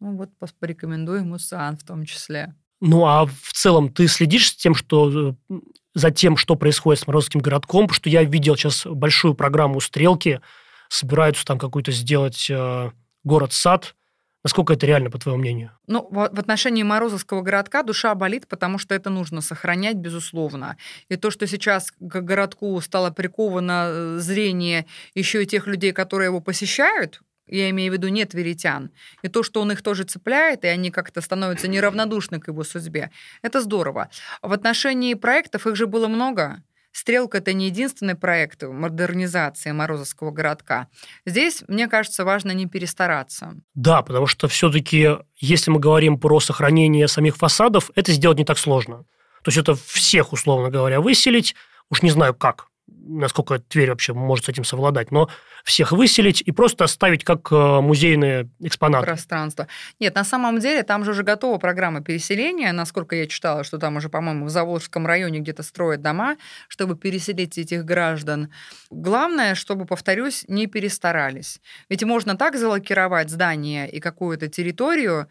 [0.00, 2.56] Ну вот порекомендую ему Сан в том числе.
[2.80, 5.54] Ну, а в целом ты следишь с тем, что э,
[5.94, 7.82] за тем, что происходит с Морозовским городком?
[7.86, 10.40] Потому что я видел сейчас большую программу «Стрелки»,
[10.88, 12.90] собираются там какой-то сделать э,
[13.22, 13.94] город-сад.
[14.42, 15.70] Насколько это реально, по твоему мнению?
[15.86, 20.76] Ну, в, отношении Морозовского городка душа болит, потому что это нужно сохранять, безусловно.
[21.08, 26.26] И то, что сейчас к городку стало приковано э, зрение еще и тех людей, которые
[26.26, 28.90] его посещают, я имею в виду не тверитян,
[29.22, 33.10] и то, что он их тоже цепляет, и они как-то становятся неравнодушны к его судьбе,
[33.42, 34.08] это здорово.
[34.40, 36.62] В отношении проектов их же было много.
[36.92, 40.88] «Стрелка»— это не единственный проект модернизации Морозовского городка.
[41.24, 43.54] Здесь, мне кажется, важно не перестараться.
[43.74, 48.58] Да, потому что все-таки, если мы говорим про сохранение самих фасадов, это сделать не так
[48.58, 49.04] сложно.
[49.42, 51.56] То есть это всех, условно говоря, выселить,
[51.90, 52.68] уж не знаю как,
[53.04, 55.28] насколько Тверь вообще может с этим совладать, но
[55.64, 59.06] всех выселить и просто оставить как э, музейные экспонаты.
[59.06, 59.68] пространство.
[60.00, 63.96] Нет, на самом деле там же уже готова программа переселения, насколько я читала, что там
[63.96, 66.36] уже, по-моему, в Заволжском районе где-то строят дома,
[66.68, 68.52] чтобы переселить этих граждан.
[68.90, 71.60] Главное, чтобы, повторюсь, не перестарались.
[71.88, 75.28] Ведь можно так залокировать здание и какую-то территорию,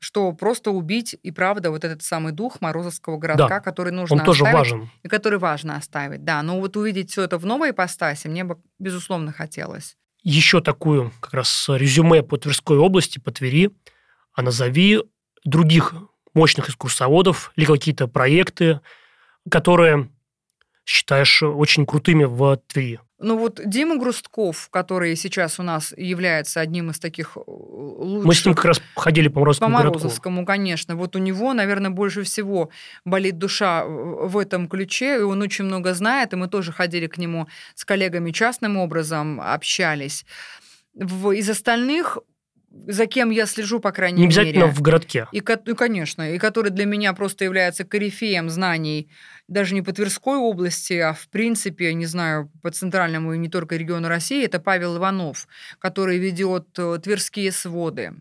[0.00, 4.24] что просто убить и правда вот этот самый дух Морозовского городка, Да, который нужно Он
[4.24, 4.90] тоже оставить, важен.
[5.02, 6.24] и который важно оставить.
[6.24, 9.96] Да, но вот увидеть все это в новой ипостаси мне бы, безусловно, хотелось.
[10.22, 13.70] Еще такую как раз резюме по Тверской области, по Твери,
[14.32, 15.02] а назови
[15.44, 15.94] других
[16.34, 18.80] мощных экскурсоводов или какие-то проекты,
[19.50, 20.10] которые
[20.84, 23.00] считаешь очень крутыми в Твери.
[23.20, 28.26] Ну вот Дима Грустков, который сейчас у нас является одним из таких э, лучших...
[28.26, 29.98] Мы с ним как раз ходили по по Морозовскому городку.
[29.98, 30.96] Морозовскому, конечно.
[30.96, 32.70] Вот у него, наверное, больше всего
[33.04, 37.06] болит душа в в этом ключе, и он очень много знает, и мы тоже ходили
[37.08, 40.24] к нему с коллегами частным образом, общались.
[40.94, 42.18] В- из остальных,
[42.70, 44.72] за кем я слежу, по крайней Не обязательно мере...
[44.72, 45.26] в городке.
[45.32, 49.10] И, ну, конечно, и который для меня просто является корифеем знаний
[49.48, 53.76] даже не по Тверской области, а в принципе, не знаю, по центральному и не только
[53.76, 55.48] региону России, это Павел Иванов,
[55.80, 58.14] который ведет э, Тверские своды.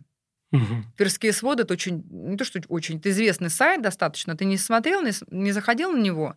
[0.52, 0.92] Мгм.
[0.98, 4.36] Тверские своды это очень, не то что очень, это известный сайт достаточно.
[4.36, 6.36] Ты не смотрел, не, не заходил на него?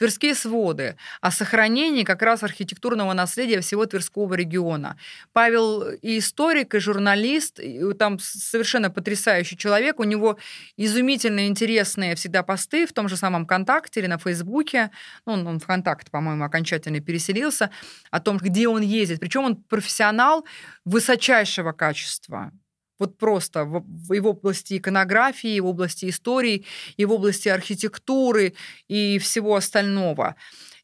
[0.00, 4.96] Тверские своды о сохранении как раз архитектурного наследия всего Тверского региона.
[5.34, 10.00] Павел и историк, и журналист, и там совершенно потрясающий человек.
[10.00, 10.38] У него
[10.78, 14.90] изумительно интересные всегда посты в том же самом ВКонтакте или на Фейсбуке.
[15.26, 17.68] Ну, Он, он ВКонтакт, по-моему, окончательно переселился.
[18.10, 19.20] О том, где он ездит.
[19.20, 20.46] Причем он профессионал
[20.86, 22.52] высочайшего качества.
[23.00, 26.64] Вот просто в, в- и в области иконографии, и в области истории,
[26.96, 28.54] и в области архитектуры
[28.88, 30.36] и всего остального.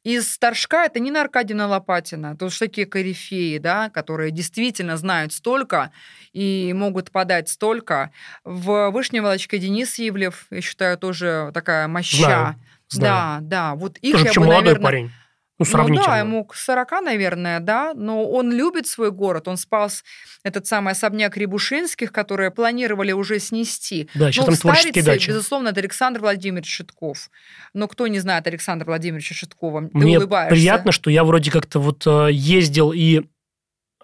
[0.02, 5.90] Из Торжка это Нина Аркадьевна Лопатина, то есть такие корифеи, да, которые действительно знают столько
[6.32, 8.12] и могут подать столько.
[8.44, 12.16] В Вышней Волочке Денис Ивлев, я считаю, тоже такая моща.
[12.16, 12.54] Знаю,
[12.88, 13.40] знаю.
[13.40, 13.74] Да, да.
[13.74, 15.10] Вот их Тоже я бы, наверное, парень.
[15.58, 16.06] Ну, ну сравнительно.
[16.06, 20.04] да, ему к 40, наверное, да, но он любит свой город, он спас
[20.42, 24.08] этот самый особняк Рябушинских, которые планировали уже снести.
[24.14, 25.28] Да, сейчас Ну, там в творческие дачи.
[25.28, 27.30] безусловно, это Александр Владимирович Шитков.
[27.72, 29.88] Но кто не знает Александра Владимировича Шиткова?
[29.88, 30.50] Ты Мне улыбаешься.
[30.54, 33.22] приятно, что я вроде как-то вот э, ездил и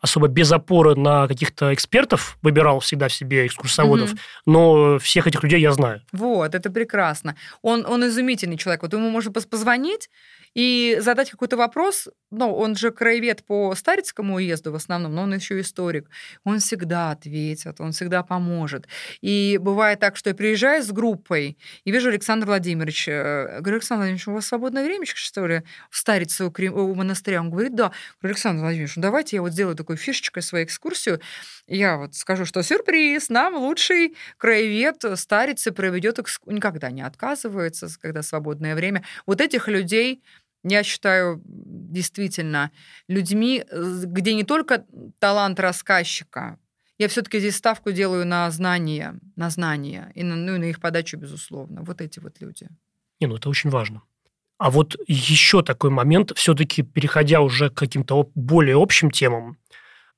[0.00, 4.18] особо без опоры на каких-то экспертов выбирал всегда в себе экскурсоводов, Мгм.
[4.46, 6.02] но всех этих людей я знаю.
[6.10, 7.36] Вот, это прекрасно.
[7.60, 8.82] Он, он изумительный человек.
[8.82, 10.10] Вот ему можно позвонить
[10.54, 12.08] и задать какой-то вопрос.
[12.30, 16.08] Ну, он же краевед по Старицкому уезду в основном, но он еще историк.
[16.44, 18.86] Он всегда ответит, он всегда поможет.
[19.20, 23.12] И бывает так, что я приезжаю с группой и вижу Александра Владимировича.
[23.12, 26.94] э, Говорю, Александр Владимирович, у вас свободное время, что ли, в Старице у, Крем- у
[26.94, 27.40] монастыря?
[27.40, 27.92] Он говорит, да.
[28.20, 31.20] Говорю, Александр Владимирович, ну давайте я вот сделаю такую фишечкой свою экскурсию.
[31.66, 36.56] Я вот скажу, что сюрприз, нам лучший краевед Старицы проведет экскурсию.
[36.56, 39.04] Никогда не отказывается, когда свободное время.
[39.26, 40.22] Вот этих людей
[40.64, 42.70] я считаю действительно
[43.08, 44.84] людьми, где не только
[45.18, 46.58] талант рассказчика,
[46.98, 50.80] я все-таки здесь ставку делаю на знания, на знания и на, ну, и на их
[50.80, 51.82] подачу, безусловно.
[51.82, 52.68] Вот эти вот люди.
[53.20, 54.02] Не, ну это очень важно.
[54.58, 59.58] А вот еще такой момент, все-таки переходя уже к каким-то более общим темам,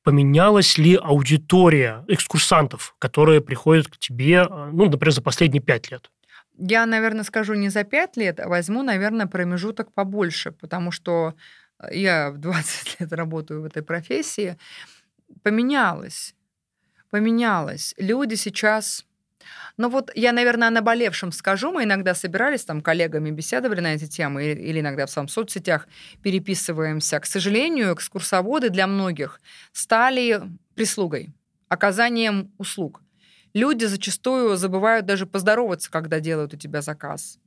[0.02, 6.10] поменялась ли аудитория экскурсантов, которые приходят к тебе, э, ну, например, за последние пять лет?
[6.56, 11.34] Я, наверное, скажу не за пять лет, а возьму, наверное, промежуток побольше, потому что
[11.90, 14.56] я в 20 лет работаю в этой профессии.
[15.42, 16.34] Поменялось.
[17.10, 17.94] Поменялось.
[17.98, 19.04] Люди сейчас
[19.76, 21.72] ну вот я, наверное, о наболевшем скажу.
[21.72, 25.88] Мы иногда собирались, там, коллегами беседовали на эти темы, или, или иногда в самом соцсетях
[26.22, 27.20] переписываемся.
[27.20, 29.40] К сожалению, экскурсоводы для многих
[29.72, 30.42] стали
[30.74, 31.34] прислугой,
[31.68, 33.03] оказанием услуг.
[33.54, 37.38] Люди зачастую забывают даже поздороваться, когда делают у тебя заказ.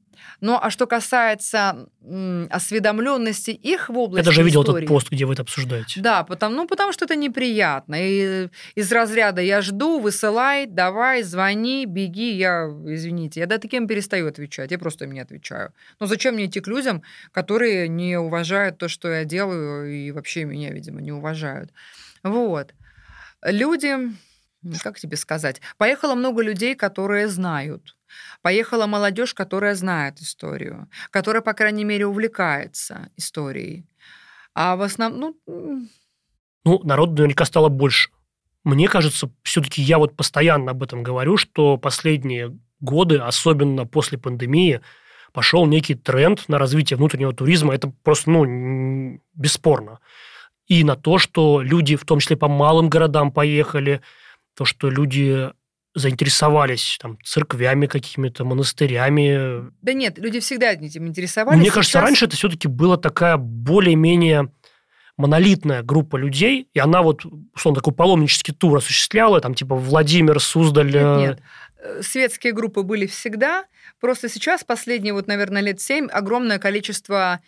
[0.41, 5.11] Ну, а что касается м, осведомленности их в области Я даже видел истории, этот пост,
[5.11, 6.01] где вы это обсуждаете.
[6.01, 7.95] Да, потому, ну, потому что это неприятно.
[7.99, 14.27] И из разряда «я жду, высылай, давай, звони, беги», я, извините, я до таким перестаю
[14.27, 15.71] отвечать, я просто им не отвечаю.
[15.99, 20.45] Но зачем мне идти к людям, которые не уважают то, что я делаю, и вообще
[20.45, 21.71] меня, видимо, не уважают.
[22.23, 22.73] Вот.
[23.43, 23.95] Люди,
[24.83, 27.97] как тебе сказать, поехало много людей, которые знают
[28.41, 33.85] Поехала молодежь, которая знает историю, которая, по крайней мере, увлекается историей.
[34.53, 35.87] А в основном, ну...
[36.65, 38.09] Ну, народу наверняка стало больше.
[38.63, 44.81] Мне кажется, все-таки я вот постоянно об этом говорю, что последние годы, особенно после пандемии,
[45.31, 47.73] пошел некий тренд на развитие внутреннего туризма.
[47.73, 49.99] Это просто, ну, бесспорно.
[50.65, 54.01] И на то, что люди, в том числе по малым городам, поехали,
[54.57, 55.51] то, что люди
[55.93, 59.69] заинтересовались там церквями какими-то, монастырями.
[59.81, 61.59] Да нет, люди всегда этим интересовались.
[61.59, 62.03] Мне кажется, Сейчас...
[62.03, 64.51] раньше это все-таки была такая более-менее
[65.15, 70.91] монолитная группа людей, и она вот, условно, такой паломнический тур осуществляла, там, типа, Владимир, Суздаль...
[70.91, 71.39] Нет, э, нет.
[71.79, 73.65] Э, светские группы были всегда,
[73.99, 77.39] просто сейчас, последние, вот, наверное, лет семь, огромное количество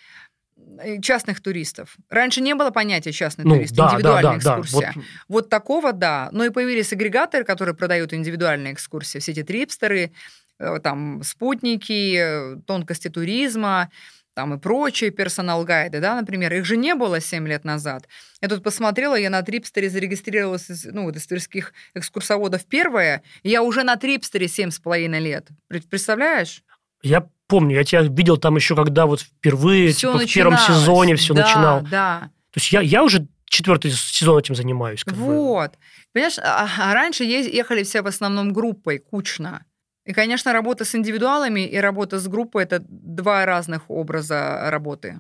[1.02, 1.98] частных туристов.
[2.10, 4.92] Раньше не было понятия частный ну, турист, да, индивидуальная да, да, экскурсия.
[4.94, 5.06] Да, вот...
[5.28, 6.30] вот такого, да.
[6.32, 9.20] Но и появились агрегаторы, которые продают индивидуальные экскурсии.
[9.20, 10.12] Все эти трипстеры,
[10.60, 13.90] э, там, спутники, э, тонкости туризма,
[14.34, 16.54] там и прочие персонал-гайды, да, например.
[16.54, 18.08] Их же не было 7 лет назад.
[18.42, 23.50] Я тут посмотрела, я на Трипстере зарегистрировалась, из, ну, вот из тверских экскурсоводов первая, и
[23.50, 25.50] я уже на Трипстере 7,5 лет.
[25.90, 26.64] Представляешь?
[27.02, 31.34] Я помню, я тебя видел там еще, когда вот впервые, типа, в первом сезоне все
[31.34, 31.82] да, начинал.
[31.82, 35.04] Да, То есть я, я уже четвертый сезон этим занимаюсь.
[35.04, 35.72] Как вот.
[35.72, 35.78] Бы.
[36.14, 39.66] Понимаешь, а, а раньше ехали все в основном группой, кучно.
[40.06, 45.18] И, конечно, работа с индивидуалами и работа с группой– это два разных образа работы.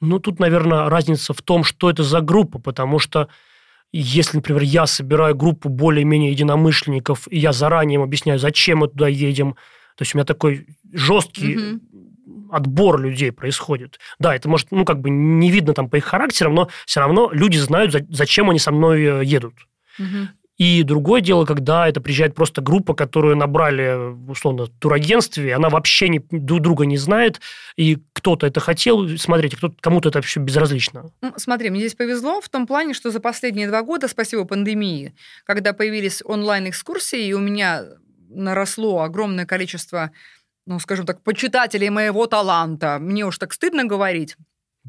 [0.00, 3.28] Ну, тут, наверное, разница в том, что это за группа, потому что
[3.92, 9.08] если, например, я собираю группу более-менее единомышленников, и я заранее им объясняю, зачем мы туда
[9.08, 9.56] едем,
[9.96, 11.80] то есть у меня такой жесткий угу.
[12.52, 13.98] отбор людей происходит.
[14.18, 17.30] Да, это может, ну, как бы не видно там по их характерам, но все равно
[17.32, 19.54] люди знают, зачем они со мной э, едут.
[19.98, 20.28] Угу.
[20.58, 26.08] И другое дело, когда это приезжает просто группа, которую набрали, условно, в турагентстве, она вообще
[26.08, 27.40] не, друг друга не знает,
[27.76, 31.10] и кто-то это хотел смотреть, а кому-то это вообще безразлично.
[31.20, 35.14] Ну, смотри, мне здесь повезло в том плане, что за последние два года, спасибо пандемии,
[35.44, 37.84] когда появились онлайн-экскурсии, и у меня
[38.28, 40.10] наросло огромное количество
[40.66, 42.98] ну, скажем так, почитателей моего таланта.
[42.98, 44.36] Мне уж так стыдно говорить.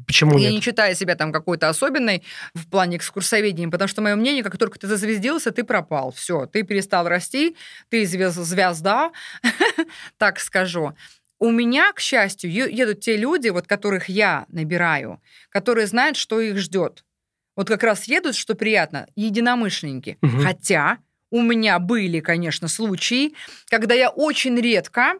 [0.06, 0.52] Почему Я нет?
[0.52, 2.22] не считаю себя там какой-то особенной
[2.54, 6.12] в плане экскурсоведения, потому что мое мнение, как только ты зазвездился, ты пропал.
[6.12, 7.56] Все, ты перестал расти,
[7.88, 9.12] ты звезда,
[10.18, 10.94] так скажу.
[11.40, 15.20] У меня, к счастью, едут те люди, вот которых я набираю,
[15.50, 17.04] которые знают, что их ждет.
[17.56, 20.18] Вот как раз едут, что приятно, единомышленники.
[20.22, 20.42] Угу.
[20.42, 20.98] Хотя
[21.30, 23.34] у меня были, конечно, случаи,
[23.68, 25.14] когда я очень редко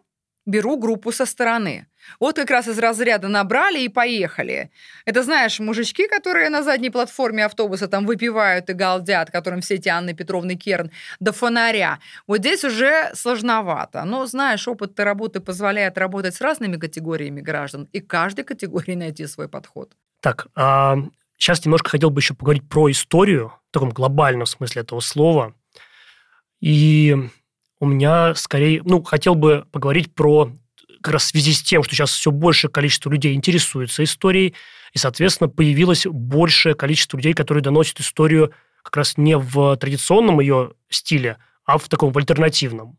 [0.47, 1.87] беру группу со стороны.
[2.21, 4.71] Вот как раз из разряда набрали и поехали.
[5.05, 9.91] Это, знаешь, мужички, которые на задней платформе автобуса там выпивают и галдят, которым все эти
[9.91, 10.91] Анны Петровны Керн
[11.21, 11.99] до фонаря.
[12.27, 14.05] Вот здесь уже сложновато.
[14.05, 19.49] Но, знаешь, опыт работы позволяет работать с разными категориями граждан и каждой категории найти свой
[19.49, 19.93] подход.
[20.21, 20.97] Так, а
[21.37, 25.55] сейчас немножко хотел бы еще поговорить про историю, в таком глобальном смысле этого слова.
[26.61, 27.17] И
[27.81, 30.53] у меня скорее, ну, хотел бы поговорить про
[31.01, 34.55] как раз в связи с тем, что сейчас все большее количество людей интересуется историей,
[34.93, 40.73] и, соответственно, появилось большее количество людей, которые доносят историю как раз не в традиционном ее
[40.89, 42.99] стиле, а в таком в альтернативном.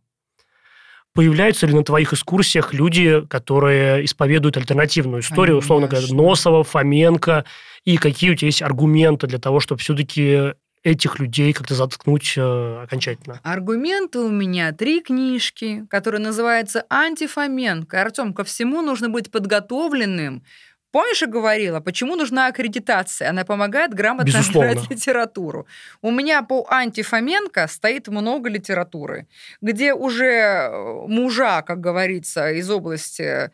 [1.14, 5.66] Появляются ли на твоих экскурсиях люди, которые исповедуют альтернативную историю, Конечно.
[5.66, 7.46] условно говоря, Носова, Фоменко,
[7.84, 12.84] и какие у тебя есть аргументы для того, чтобы все-таки этих людей как-то заткнуть э,
[12.84, 13.40] окончательно?
[13.44, 18.02] Аргументы у меня три книжки, которые называются «Антифоменко».
[18.02, 20.44] Артем, ко всему нужно быть подготовленным,
[20.92, 23.30] Помнишь, я говорила, почему нужна аккредитация?
[23.30, 24.82] Она помогает грамотно Безусловно.
[24.90, 25.68] литературу.
[26.02, 29.28] У меня по антифоменко стоит много литературы,
[29.62, 33.52] где уже э, мужа, как говорится, из области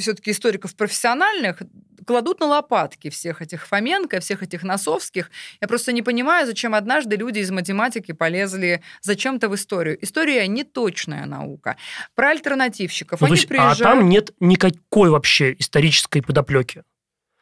[0.00, 1.62] все-таки историков профессиональных
[2.06, 5.30] кладут на лопатки всех этих Фоменко, всех этих Носовских.
[5.60, 10.02] Я просто не понимаю, зачем однажды люди из математики полезли зачем-то в историю.
[10.02, 11.76] История не точная наука.
[12.14, 13.20] Про альтернативщиков.
[13.20, 13.80] Ну, Они есть, приезжают...
[13.80, 16.84] А там нет никакой вообще исторической подоплеки.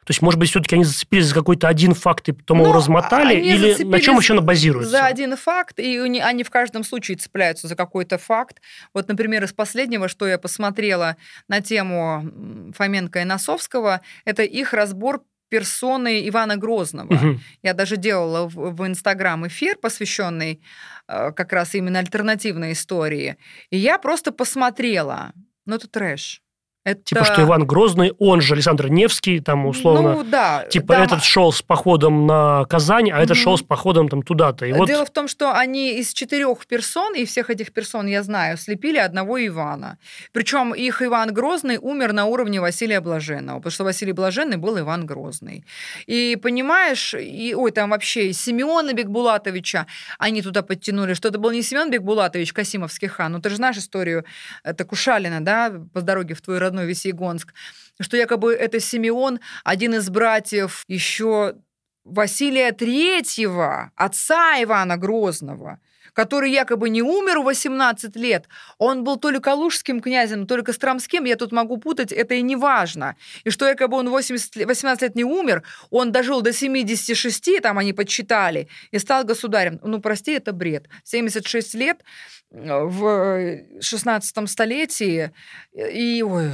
[0.05, 2.73] То есть, может быть, все-таки они зацепились за какой-то один факт и потом Ну, его
[2.73, 4.91] размотали, они или на чем еще она базируется?
[4.91, 8.61] За один факт, и они- в каждом случае цепляются за какой-то факт.
[8.93, 11.15] Вот, например, из последнего, что я посмотрела
[11.47, 17.13] на тему Фоменко и Носовского, это их разбор персоны Ивана Грозного.
[17.13, 17.41] Мгм.
[17.61, 20.63] Я даже делала в, в Инстаграм эфир, посвященный
[21.07, 23.37] э, как раз именно альтернативной истории.
[23.69, 25.31] И я просто посмотрела.
[25.65, 26.41] Ну, это трэш.
[26.85, 27.01] Это...
[27.01, 30.65] Типа, что Иван Грозный, он же Александр Невский, там, условно, Ну, да.
[30.69, 33.43] типа, там- этот шел с походом на Казань, а этот Мгм.
[33.43, 34.65] шел с походом там туда-то.
[34.65, 38.21] И вот Дело в том, что они из четырех персон, и всех этих персон я
[38.21, 39.97] знаю, слепили одного Ивана.
[40.33, 45.05] Причем их Иван Грозный умер на уровне Василия Блаженного, потому что Василий Блаженный был Иван
[45.05, 45.63] Грозный.
[46.05, 49.87] И понимаешь, и, ой, там вообще и Симеона Бекбулатовича
[50.19, 53.31] они туда подтянули, что это был не Семен Бекбулатович, Касимовский хан.
[53.31, 54.25] Ну, ты же знаешь историю,
[54.65, 57.53] это Кушалина, да, по дороге в твой родной Весьегонск,
[58.01, 61.55] что якобы это Симеон, один из братьев еще
[62.03, 65.79] Василия Третьего, отца Ивана Грозного,
[66.13, 68.47] который якобы не умер в 18 лет,
[68.77, 72.41] он был то ли калужским князем, то ли костромским, я тут могу путать, это и
[72.41, 73.15] не важно.
[73.43, 77.77] И что якобы он 80, лет- 18 лет не умер, он дожил до 76, там
[77.77, 79.79] они подсчитали, и стал государем.
[79.83, 80.87] Ну, прости, это бред.
[81.03, 82.03] 76 лет
[82.51, 85.31] э, в 16 столетии,
[85.73, 86.51] и, ой,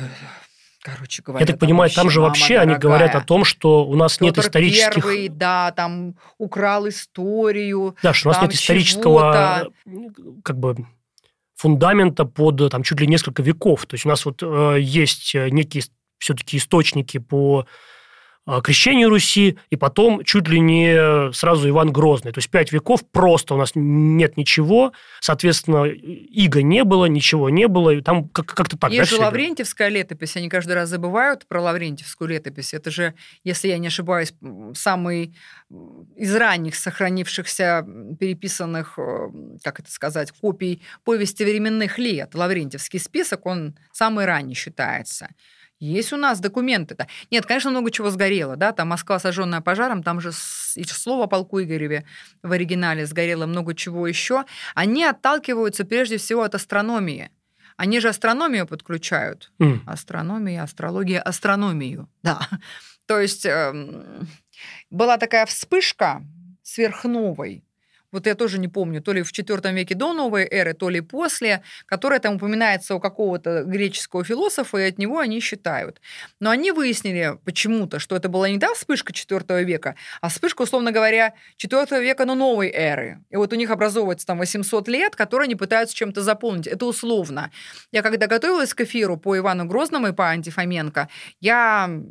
[0.82, 2.80] короче говоря, я так понимаю, там же вообще они дорогая.
[2.80, 4.96] говорят о том, что у нас нет Петр исторических...
[4.96, 7.96] Первый, да, там украл историю.
[8.02, 9.70] Да, что у нас нет исторического
[10.44, 10.78] как бы
[11.56, 13.86] фундамента под там чуть ли несколько веков.
[13.86, 15.84] То есть у нас вот э, есть э, некие
[16.18, 17.66] все-таки источники по
[18.64, 22.32] крещению Руси, и потом чуть ли не сразу Иван Грозный.
[22.32, 27.68] То есть пять веков просто у нас нет ничего, соответственно, иго не было, ничего не
[27.68, 28.90] было, и там как- как-то так.
[28.90, 29.26] да, Есть же всё идёт?
[29.34, 32.74] Лаврентьевская летопись, они каждый раз забывают про Лаврентьевскую летопись.
[32.74, 33.14] Это же,
[33.44, 34.34] если я не ошибаюсь,
[34.74, 35.36] самый
[36.16, 37.86] из ранних сохранившихся
[38.20, 39.28] переписанных, э,
[39.64, 42.34] как это сказать, копий повести временных лет.
[42.34, 45.30] Лаврентьевский список, он самый ранний считается.
[45.80, 47.08] Есть у нас документы-то.
[47.32, 50.32] Нет, конечно, много чего сгорело, да, там Москва, сожженная пожаром, там же
[50.76, 52.06] и слово о полку Игореве
[52.44, 54.44] в оригинале сгорело много чего еще.
[54.76, 57.32] Они отталкиваются прежде всего от астрономии.
[57.78, 59.54] Они же астрономию подключают.
[59.60, 59.82] М.
[59.88, 62.10] Астрономия, астрология, астрономию.
[62.24, 62.46] Да.
[63.06, 64.28] То есть эм,
[64.90, 66.22] была такая вспышка
[66.62, 67.64] сверхновой.
[68.12, 71.02] Вот я тоже не помню, то ли в IV веке до новой эры, то ли
[71.02, 76.02] после, которая там упоминается у какого-то греческого философа, и от него они считают.
[76.40, 80.92] Но они выяснили почему-то, что это была не та вспышка IV века, а вспышка, условно
[80.92, 81.34] говоря,
[81.64, 83.24] IV века, но новой эры.
[83.30, 86.68] И вот у них образовывается там 800 лет, которые они пытаются чем-то заполнить.
[86.68, 87.52] Это условно.
[87.92, 91.10] Я когда готовилась к эфиру по Ивану Грозному и по Антифоменко,
[91.42, 92.02] я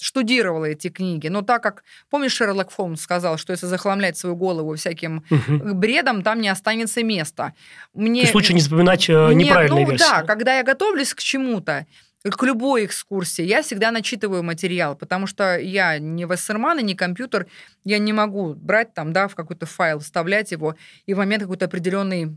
[0.00, 1.28] штудировала эти книги.
[1.28, 5.78] Но так как, помнишь, Шерлок Холмс сказал, что если захламлять свою голову всяким Мгм.
[5.78, 7.54] бредом, там не останется места.
[7.94, 8.20] Мне...
[8.20, 10.04] То есть лучше не запоминать э, Нет, неправильные ну, версии.
[10.04, 11.86] Да, когда я готовлюсь к чему-то,
[12.30, 17.46] к любой экскурсии, я всегда начитываю материал, потому что я не вассерман и не компьютер,
[17.84, 20.74] я не могу брать там, да, в какой-то файл, вставлять его
[21.04, 22.34] и в момент какой-то определенный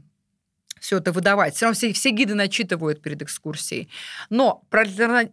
[0.87, 1.53] все это выдавать.
[1.53, 3.89] Все равно все, все гиды начитывают перед экскурсией.
[4.29, 4.85] Но про,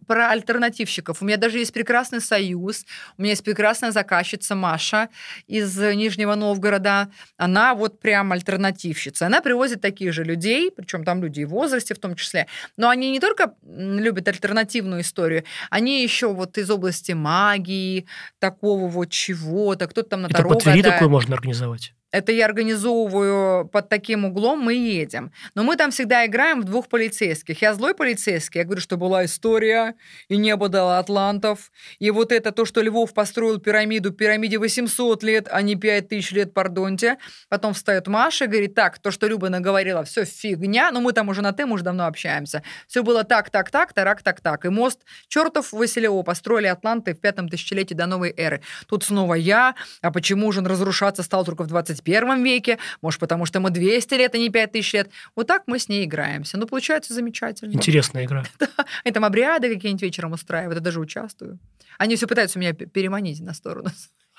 [0.05, 2.85] про альтернативщиков у меня даже есть прекрасный союз.
[3.17, 5.07] У меня есть прекрасная заказчица Маша
[5.47, 7.09] из Нижнего Новгорода.
[7.37, 9.27] Она вот прям альтернативщица.
[9.27, 12.47] Она привозит таких же людей, причем там люди и в возрасте в том числе.
[12.75, 18.07] Но они не только любят альтернативную историю, они еще вот из области магии,
[18.39, 19.87] такого вот чего-то.
[19.87, 20.83] Кто-то там на Это Таро гадает.
[20.83, 21.93] такое можно организовать?
[22.15, 25.33] Это я организовываю под таким углом, мы едем.
[25.53, 27.61] Но мы там всегда играем в двух полицейских.
[27.61, 29.95] Я злой полицейский, я говорю, что была история,
[30.29, 35.47] и небо дало атлантов, и вот это то, что Львов построил пирамиду, пирамиде 800 лет,
[35.51, 37.17] а не 5000 лет, пардонте.
[37.49, 41.27] Потом встает Маша и говорит, так, то, что Люба наговорила, все фигня, но мы там
[41.27, 42.63] уже на «ты», мы уже давно общаемся.
[42.87, 44.65] Все было так, так, так, тарак, так, так.
[44.65, 48.61] И мост чертов Василева построили атланты в пятом тысячелетии до новой эры.
[48.87, 51.67] Тут снова я, а почему же он разрушаться стал только в
[52.05, 52.77] 21 веке?
[53.01, 55.09] Может, потому что ему 200 лет, а не 5000 лет?
[55.35, 56.57] Вот так мы с ней играемся.
[56.57, 57.73] Ну, получается замечательно.
[57.73, 58.43] Интересная игра.
[58.59, 58.67] Да,
[59.03, 61.59] они там обряды какие-нибудь вечером устраивают, я даже участвую.
[61.97, 63.89] Они все пытаются меня переманить на сторону.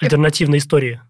[0.00, 1.02] Альтернативная история.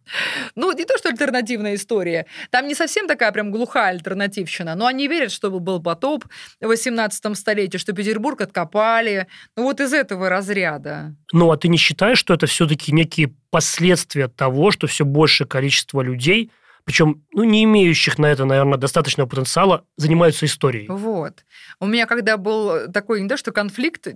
[0.54, 2.26] Ну, не то, что альтернативная история.
[2.50, 6.24] Там не совсем такая прям глухая альтернативщина, но они верят, что был потоп
[6.60, 9.26] в 18 столетии, что Петербург откопали.
[9.56, 11.16] Ну, вот из этого разряда.
[11.32, 16.00] Ну, а ты не считаешь, что это все-таки некие последствия того, что все большее количество
[16.00, 16.50] людей–
[16.86, 20.86] причем, ну, не имеющих на это, наверное, достаточного потенциала, занимаются историей.
[20.88, 21.44] Вот.
[21.80, 24.06] У меня когда был такой, не то что конфликт,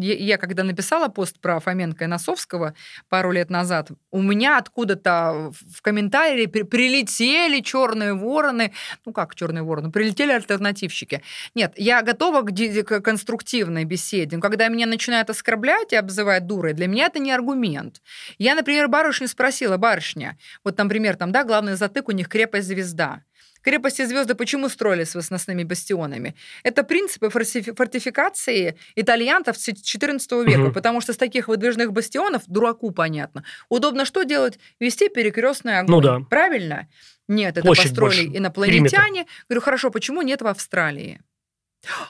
[0.00, 2.74] я, я когда написала пост про Фоменко и Носовского
[3.08, 8.72] пару лет назад, у меня откуда-то в комментарии при, прилетели черные вороны,
[9.06, 11.22] ну как черные вороны, прилетели альтернативщики.
[11.54, 16.72] Нет, я готова к, к конструктивной беседе, но когда меня начинают оскорблять и обзывать дурой,
[16.72, 18.02] для меня это не аргумент.
[18.38, 22.68] Я, например, барышню спросила, барышня, вот, например, там, да, главный за затык у них крепость
[22.68, 23.22] звезда.
[23.62, 26.34] Крепости звезды почему строились с выносными бастионами?
[26.62, 30.72] Это принципы фортификации итальянцев XIV века, угу.
[30.72, 33.44] потому что с таких выдвижных бастионов дураку понятно.
[33.68, 34.58] Удобно что делать?
[34.80, 35.90] Вести перекрестный огонь.
[35.90, 36.20] Ну да.
[36.28, 36.88] Правильно?
[37.28, 38.38] Нет, это Площадь построили больше.
[38.38, 38.90] инопланетяне.
[38.90, 39.30] Периметр.
[39.48, 41.20] Говорю, хорошо, почему нет в Австралии?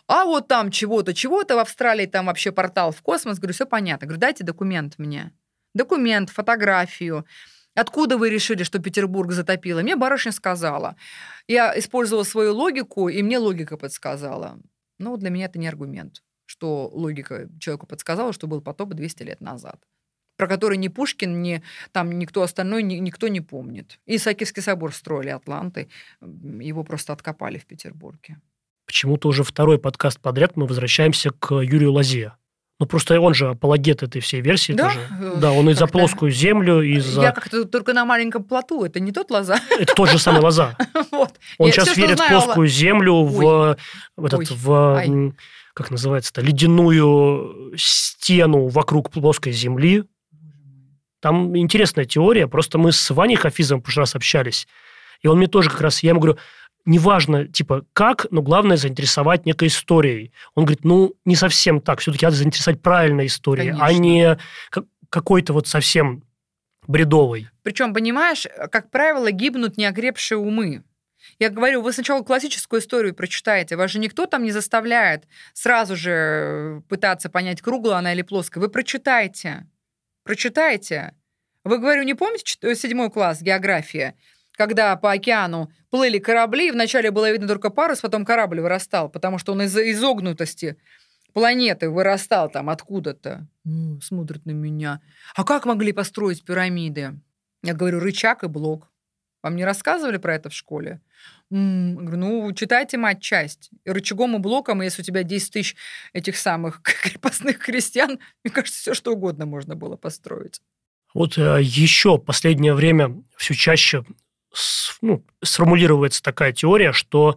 [0.07, 3.39] А вот там чего-то, чего-то в Австралии, там вообще портал в космос.
[3.39, 4.07] Говорю, все понятно.
[4.07, 5.33] Говорю, дайте документ мне.
[5.75, 7.27] Документ, фотографию.
[7.75, 9.81] Откуда вы решили, что Петербург затопило?
[9.81, 10.97] Мне барышня сказала.
[11.47, 14.59] Я использовала свою логику, и мне логика подсказала.
[14.99, 19.41] Ну, для меня это не аргумент, что логика человеку подсказала, что был потоп 200 лет
[19.41, 19.81] назад
[20.39, 21.63] про который ни Пушкин, ни
[21.93, 24.01] там никто остальной, ни, никто не помнит.
[24.07, 25.89] И Исаакиевский собор строили Атланты,
[26.21, 28.41] его просто откопали в Петербурге.
[28.85, 32.33] Почему-то уже второй подкаст подряд мы возвращаемся к Юрию Лазе.
[32.83, 34.89] Ну, просто он же апологет этой всей версии да?
[34.89, 35.01] тоже.
[35.37, 37.23] Да, он и за плоскую землю, и за...
[37.23, 39.61] Я как-то только на маленьком плоту, это не тот лоза.
[39.79, 40.77] Это тот же самый лоза.
[41.13, 41.31] вот.
[41.59, 43.77] Он Я сейчас все, верит в плоскую землю, в,
[44.19, 45.33] этот, в
[45.75, 50.03] как называется-то, ледяную стену вокруг плоской земли.
[51.21, 54.67] Там интересная теория, просто мы с Ваней Хафизом в прошлый раз общались,
[55.21, 56.39] и он мне тоже как раз, я ему говорю,
[56.85, 60.33] неважно, типа, как, но главное заинтересовать некой историей.
[60.55, 62.01] Он говорит, ну, не совсем так.
[62.01, 63.87] Все-таки надо заинтересовать правильной историей, а Конечно.
[63.87, 64.39] а не
[65.09, 66.25] какой-то вот совсем
[66.87, 67.49] бредовой.
[67.63, 70.83] Причем, понимаешь, как правило, гибнут неокрепшие умы.
[71.39, 76.83] Я говорю, вы сначала классическую историю прочитаете, вас же никто там не заставляет сразу же
[76.89, 78.61] пытаться понять, круглая она или плоская.
[78.61, 79.67] Вы прочитайте.
[80.25, 81.15] Прочитайте.
[81.65, 84.17] Вы, говорю, не помните седьмой класс география?
[84.63, 89.51] Когда по океану плыли корабли, вначале было видно только парус, потом корабль вырастал, потому что
[89.51, 90.77] он из-за изогнутости
[91.33, 93.49] планеты вырастал там откуда-то.
[94.01, 95.01] Смотрит на меня.
[95.35, 97.19] А как могли построить пирамиды?
[97.65, 98.89] Я говорю, рычаг и блок.
[99.43, 101.01] Вам не рассказывали про это в школе?
[101.51, 103.71] Говорю, ну, читайте мать часть.
[103.85, 105.75] И рычагом и блоком, если у тебя 10 тысяч
[106.13, 110.61] этих самых крепостных крестьян, мне кажется, все что угодно можно было построить.
[111.15, 114.05] Вот э, еще последнее время все чаще
[115.01, 117.37] ну, сформулируется такая теория, что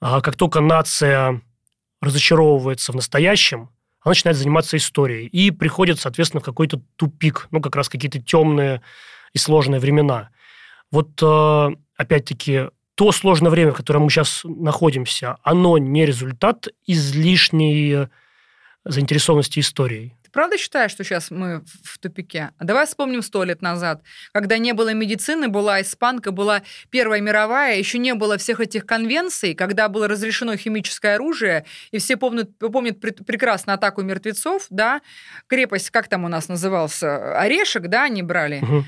[0.00, 1.42] а, как только нация
[2.00, 3.70] разочаровывается в настоящем,
[4.02, 8.80] она начинает заниматься историей и приходит, соответственно, в какой-то тупик, ну, как раз какие-то темные
[9.34, 10.30] и сложные времена.
[10.90, 18.08] Вот, а, опять-таки, то сложное время, в котором мы сейчас находимся, оно не результат излишней
[18.84, 20.14] заинтересованности историей.
[20.30, 22.52] Ты правда считаешь, что сейчас мы в тупике?
[22.56, 24.02] А давай вспомним сто лет назад,
[24.32, 29.54] когда не было медицины, была испанка, была Первая мировая, еще не было всех этих конвенций,
[29.54, 35.00] когда было разрешено химическое оружие, и все помнят, помнят прекрасно атаку мертвецов, да,
[35.48, 38.60] крепость, как там у нас назывался, Орешек, да, они брали.
[38.62, 38.84] Угу.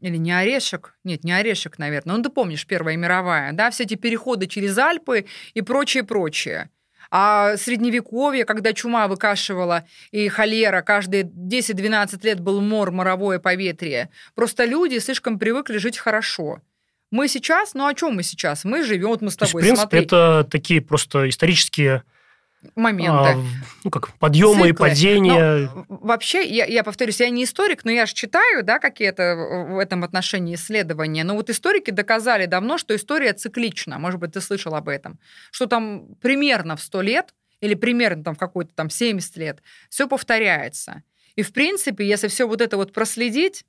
[0.00, 0.94] Или не Орешек?
[1.04, 2.16] Нет, не Орешек, наверное.
[2.16, 6.70] Ну, ты помнишь, Первая мировая, да, все эти переходы через Альпы и прочее, прочее.
[7.18, 14.10] А средневековье, когда чума выкашивала и холера, каждые 10-12 лет был мор, моровое поветрие.
[14.34, 16.60] Просто люди слишком привыкли жить хорошо.
[17.10, 18.66] Мы сейчас, ну о чем мы сейчас?
[18.66, 20.04] Мы живем, вот мы с тобой, То есть, в принципе, смотри.
[20.04, 22.02] это такие просто исторические
[22.74, 23.28] моменты.
[23.30, 23.42] А,
[23.84, 24.68] ну, как подъемы Циклы.
[24.68, 25.70] и падения.
[25.74, 29.36] Но, вообще, я, я повторюсь, я не историк, но я же читаю, да, какие-то
[29.70, 31.24] в этом отношении исследования.
[31.24, 33.98] Но вот историки доказали давно, что история циклична.
[33.98, 35.18] Может быть, ты слышал об этом.
[35.50, 40.08] Что там примерно в 100 лет или примерно там в какой-то там 70 лет все
[40.08, 41.02] повторяется.
[41.36, 43.64] И, в принципе, если все вот это вот проследить,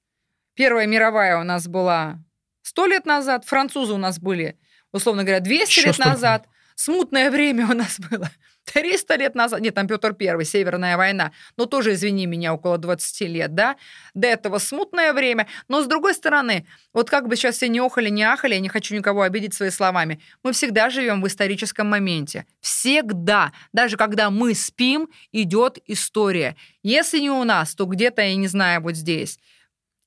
[0.57, 2.17] Первая мировая у нас была
[2.63, 4.57] 100 лет назад, французы у нас были,
[4.91, 8.31] условно говоря, 200 Еще лет назад, смутное время у нас было
[8.73, 13.21] 300 лет назад, нет, там Петр Первый, Северная война, но тоже, извини меня, около 20
[13.21, 13.77] лет, да,
[14.13, 18.09] до этого смутное время, но с другой стороны, вот как бы сейчас все не охали,
[18.09, 22.45] не ахали, я не хочу никого обидеть своими словами, мы всегда живем в историческом моменте,
[22.59, 28.47] всегда, даже когда мы спим, идет история, если не у нас, то где-то, я не
[28.47, 29.39] знаю, вот здесь,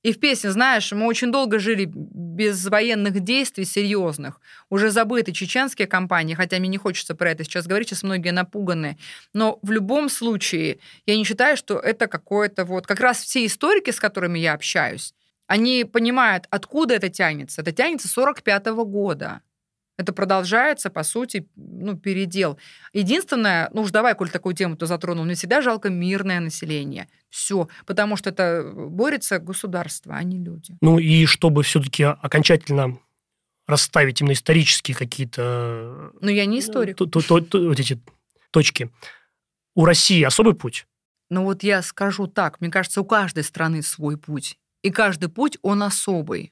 [0.03, 4.41] и в песне, знаешь, мы очень долго жили без военных действий серьезных.
[4.69, 8.97] Уже забыты чеченские кампании, хотя мне не хочется про это сейчас говорить, сейчас многие напуганы.
[9.33, 12.87] Но в любом случае, я не считаю, что это какое-то вот...
[12.87, 15.13] Как раз все историки, с которыми я общаюсь,
[15.45, 17.61] они понимают, откуда это тянется.
[17.61, 19.41] Это тянется с 45 года.
[19.97, 22.57] Это продолжается, по сути, ну, передел.
[22.93, 27.07] Единственное, ну уж давай, коль такую тему ты затронул, мне всегда жалко мирное население.
[27.29, 27.67] Все.
[27.85, 30.75] Потому что это э, борется государство, а не люди.
[30.81, 32.97] Ну и чтобы все-таки окончательно
[33.67, 36.11] расставить именно исторические какие-то...
[36.19, 36.97] Ну я не историк.
[36.97, 37.99] То, то, то, то, вот эти
[38.51, 38.89] точки.
[39.75, 40.87] У России особый путь?
[41.29, 42.59] Ну вот я скажу так.
[42.59, 44.57] Мне кажется, у каждой страны свой путь.
[44.81, 46.51] И каждый путь, он особый.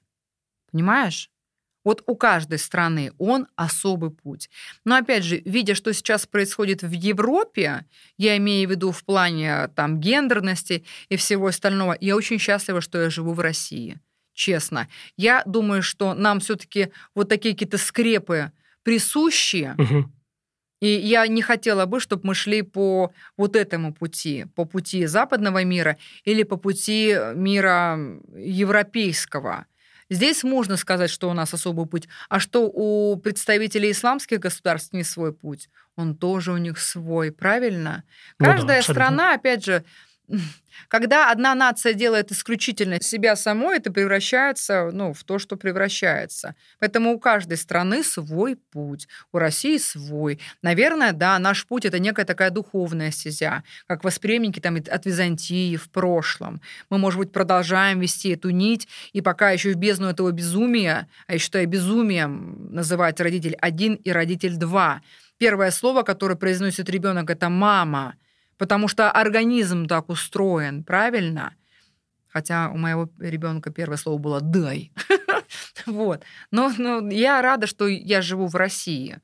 [0.72, 1.30] Понимаешь?
[1.84, 4.50] Вот у каждой страны он особый путь.
[4.86, 7.86] Но опять же, видя, что сейчас происходит в Европе,
[8.18, 13.02] я имею в виду в плане там гендерности и всего остального, я очень счастлива, что
[13.02, 14.00] я живу в России.
[14.34, 14.88] Честно.
[15.18, 18.52] Я думаю, что нам все-таки вот такие какие-то скрепы
[18.84, 19.76] присущи.
[19.78, 20.12] Угу.
[20.82, 25.64] И я не хотела бы, чтобы мы шли по вот этому пути, по пути западного
[25.66, 28.00] мира или по пути мира
[28.34, 29.66] европейского.
[30.10, 32.08] Здесь можно сказать, что у нас особый путь.
[32.30, 35.70] А что у представителей исламских государств не свой путь?
[35.96, 38.04] Он тоже у них свой, правильно?
[38.38, 39.84] Каждая ну да, страна, опять же,
[40.88, 46.56] когда одна нация делает исключительно себя самой, это превращается ну, в то, что превращается.
[46.80, 50.40] Поэтому у каждой страны свой путь, у России свой.
[50.62, 55.90] Наверное, да, наш путь это некая такая духовная стезя, как восприемники там, от Византии в
[55.90, 56.62] прошлом.
[56.90, 61.34] Мы, может быть, продолжаем вести эту нить, и пока еще в бездну этого безумия, а
[61.34, 65.02] я считаю безумием называть родитель один и родитель два.
[65.38, 68.16] Первое слово, которое произносит ребенок, это мама–
[68.60, 71.56] потому что организм так устроен, правильно?
[72.28, 74.92] Хотя у моего ребенка первое слово было «дай».
[75.88, 76.24] Вот.
[76.52, 79.18] Но, но я рада, что я живу в России.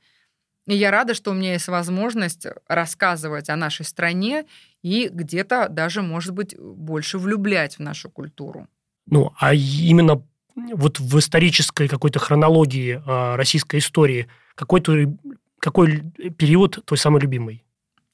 [0.65, 4.45] И я рада, что у меня есть возможность рассказывать о нашей стране
[4.81, 8.67] и где-то даже, может быть, больше влюблять в нашу культуру.
[9.05, 10.23] Ну, а именно
[10.55, 15.13] вот в исторической какой-то хронологии э, российской истории какой-то
[15.59, 16.01] какой
[16.37, 17.64] период твой самый любимый?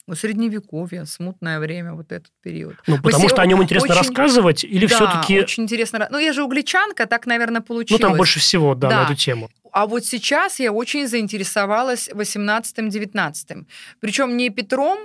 [0.07, 2.75] Ну, средневековье, смутное время, вот этот период.
[2.87, 3.99] Ну, потому Мы что о нем интересно очень...
[3.99, 5.39] рассказывать, или да, все-таки...
[5.39, 6.07] очень интересно.
[6.11, 8.01] Ну, я же угличанка, так, наверное, получилось.
[8.01, 8.99] Ну, там больше всего, да, да.
[9.01, 9.49] на эту тему.
[9.71, 13.65] А вот сейчас я очень заинтересовалась 18-19.
[13.99, 14.97] Причем не Петром,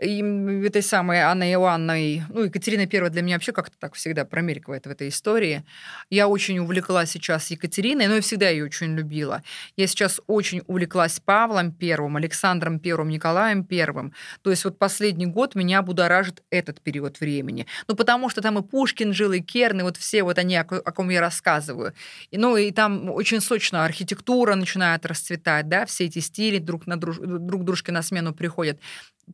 [0.00, 0.22] и
[0.66, 4.90] этой самой Анной Иоанной, ну, Екатерина Первая для меня вообще как-то так всегда промелькивает в
[4.90, 5.64] этой истории.
[6.08, 9.42] Я очень увлеклась сейчас Екатериной, но и всегда ее очень любила.
[9.76, 14.14] Я сейчас очень увлеклась Павлом Первым, Александром Первым, Николаем Первым.
[14.42, 17.66] То есть вот последний год меня будоражит этот период времени.
[17.86, 20.62] Ну, потому что там и Пушкин жил, и Керн, и вот все вот они, о,
[20.62, 21.92] о ком я рассказываю.
[22.30, 26.98] И, ну, и там очень сочно архитектура начинает расцветать, да, все эти стили друг, на
[26.98, 28.80] друж, друг дружке на смену приходят.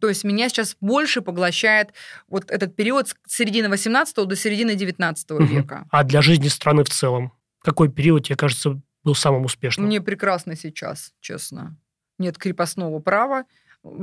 [0.01, 1.92] То есть меня сейчас больше поглощает
[2.28, 5.44] вот этот период с середины 18 до середины 19 угу.
[5.44, 5.86] века.
[5.90, 7.32] А для жизни страны в целом?
[7.62, 9.86] Какой период, тебе кажется, был самым успешным?
[9.86, 11.76] Мне прекрасно сейчас, честно.
[12.18, 13.44] Нет крепостного права,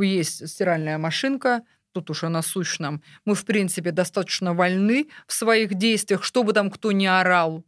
[0.01, 1.61] есть стиральная машинка,
[1.93, 3.01] тут уж о насущном.
[3.25, 7.63] Мы, в принципе, достаточно вольны в своих действиях, что бы там кто ни орал.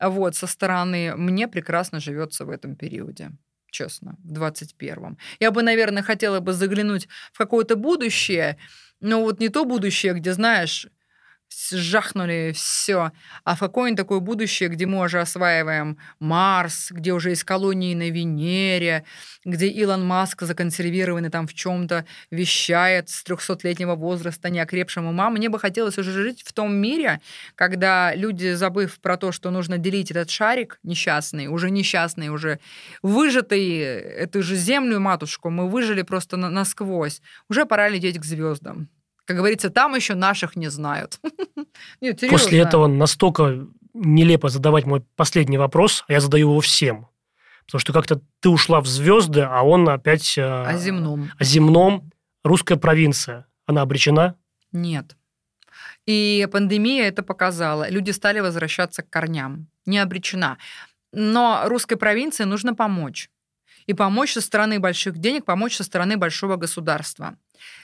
[0.00, 3.32] Вот, со стороны мне прекрасно живется в этом периоде
[3.70, 5.18] честно, в 21-м.
[5.40, 8.58] Я бы, наверное, хотела бы заглянуть в какое-то будущее,
[9.00, 10.86] но вот не то будущее, где, знаешь,
[11.70, 13.12] жахнули все.
[13.44, 18.10] А в какое-нибудь такое будущее, где мы уже осваиваем Марс, где уже есть колонии на
[18.10, 19.04] Венере,
[19.44, 25.34] где Илон Маск законсервированный там в чем-то вещает с 300-летнего возраста неокрепшим умам.
[25.34, 27.20] Мне бы хотелось уже жить в том мире,
[27.54, 32.60] когда люди, забыв про то, что нужно делить этот шарик несчастный, уже несчастный, уже
[33.02, 37.20] выжатый, эту же землю матушку, мы выжили просто насквозь.
[37.48, 38.88] Уже пора лететь к звездам.
[39.30, 41.20] Как говорится, там еще наших не знают.
[42.00, 43.64] Нет, После этого настолько
[43.94, 47.06] нелепо задавать мой последний вопрос, а я задаю его всем.
[47.64, 50.36] Потому что как-то ты ушла в звезды, а он опять...
[50.36, 51.30] Э, о земном.
[51.38, 52.10] О земном.
[52.42, 53.46] Русская провинция.
[53.66, 54.34] Она обречена?
[54.72, 55.16] Нет.
[56.06, 57.88] И пандемия это показала.
[57.88, 59.68] Люди стали возвращаться к корням.
[59.86, 60.58] Не обречена.
[61.12, 63.30] Но русской провинции нужно помочь.
[63.86, 67.36] И помочь со стороны больших денег, помочь со стороны большого государства.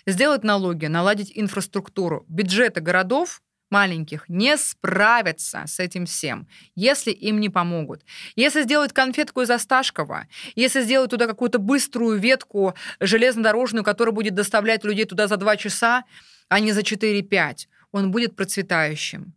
[0.07, 2.25] Сделать налоги, наладить инфраструктуру.
[2.29, 8.05] Бюджеты городов маленьких не справятся с этим всем, если им не помогут.
[8.37, 14.85] Если сделать конфетку из Осташкова, если сделать туда какую-то быструю ветку железнодорожную, которая будет доставлять
[14.85, 16.05] людей туда за 2 часа,
[16.49, 19.35] а не за 4-5, он будет процветающим.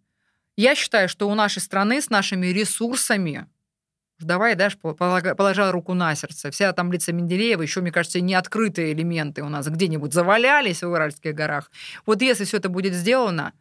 [0.55, 3.47] Я считаю, что у нашей страны с нашими ресурсами
[4.19, 6.51] Давай, дашь, положа руку на сердце.
[6.51, 11.33] Вся таблица Менделеева, еще, мне кажется, не открытые элементы у нас где-нибудь завалялись в Уральских
[11.33, 11.71] горах.
[12.05, 13.53] Вот если все это будет сделано,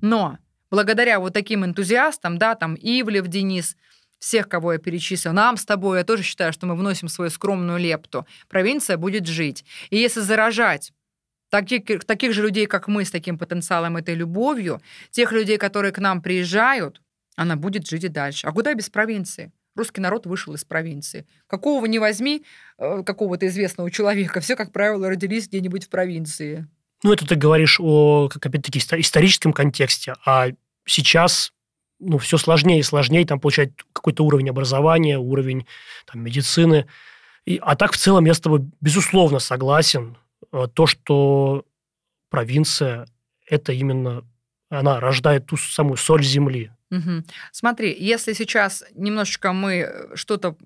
[0.00, 0.38] но
[0.70, 3.76] благодаря вот таким энтузиастам, да, там Ивлев Денис,
[4.18, 7.78] всех, кого я перечислил, нам с тобой, я тоже считаю, что мы вносим свою скромную
[7.78, 9.64] лепту, провинция будет жить.
[9.90, 10.92] И если заражать
[11.50, 14.80] таких, таких же людей, как мы, с таким потенциалом, этой любовью,
[15.10, 17.02] тех людей, которые к нам приезжают,
[17.36, 18.46] она будет жить и дальше.
[18.46, 19.52] А куда без провинции?
[19.78, 21.26] Русский народ вышел из провинции.
[21.46, 22.44] Какого не возьми,
[22.78, 26.68] э, какого-то известного человека, все, как правило, родились где-нибудь в провинции.
[27.02, 30.48] Ну, это ты говоришь о, как опять-таки, историческом контексте, а
[30.84, 31.52] сейчас
[32.00, 35.66] ну, все сложнее и сложнее там получать какой-то уровень образования, уровень
[36.06, 36.86] там, медицины.
[37.44, 40.16] И, а так, в целом, я с тобой, безусловно, согласен.
[40.52, 41.64] Э, то, что
[42.30, 43.06] провинция–
[43.46, 44.24] это именно,
[44.68, 47.24] она рождает ту самую соль земли, Угу.
[47.52, 50.56] Смотри, если сейчас немножечко мы э, что-то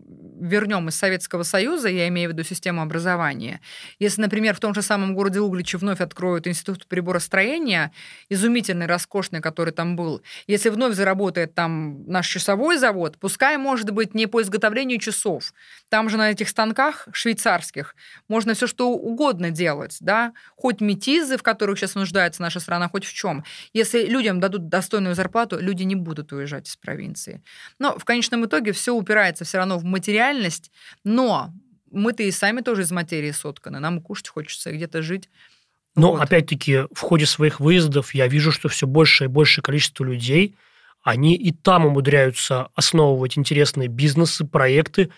[0.40, 3.60] вернем из Советского Союза, я имею в виду систему образования,
[3.98, 7.92] если, например, в том же самом городе Угличе вновь откроют институт приборостроения,
[8.28, 14.14] изумительный, роскошный, который там был, если вновь заработает там наш часовой завод, пускай, может быть,
[14.14, 15.52] не по изготовлению часов,
[15.88, 17.96] там же на этих станках швейцарских
[18.28, 23.04] можно все что угодно делать, да, хоть метизы, в которых сейчас нуждается наша страна, хоть
[23.04, 23.44] в чем.
[23.72, 27.42] Если людям дадут достойную зарплату, люди не будут будут уезжать из провинции.
[27.78, 30.70] Но в конечном итоге все упирается все равно в материальность,
[31.04, 31.50] но
[31.90, 35.30] мы-то и сами тоже из материи сотканы, нам кушать хочется, где-то жить.
[35.94, 36.22] Но вот.
[36.22, 40.54] опять-таки в ходе своих выездов я вижу, что все больше и больше количество людей,
[41.02, 45.10] они и там умудряются основывать интересные бизнесы, проекты,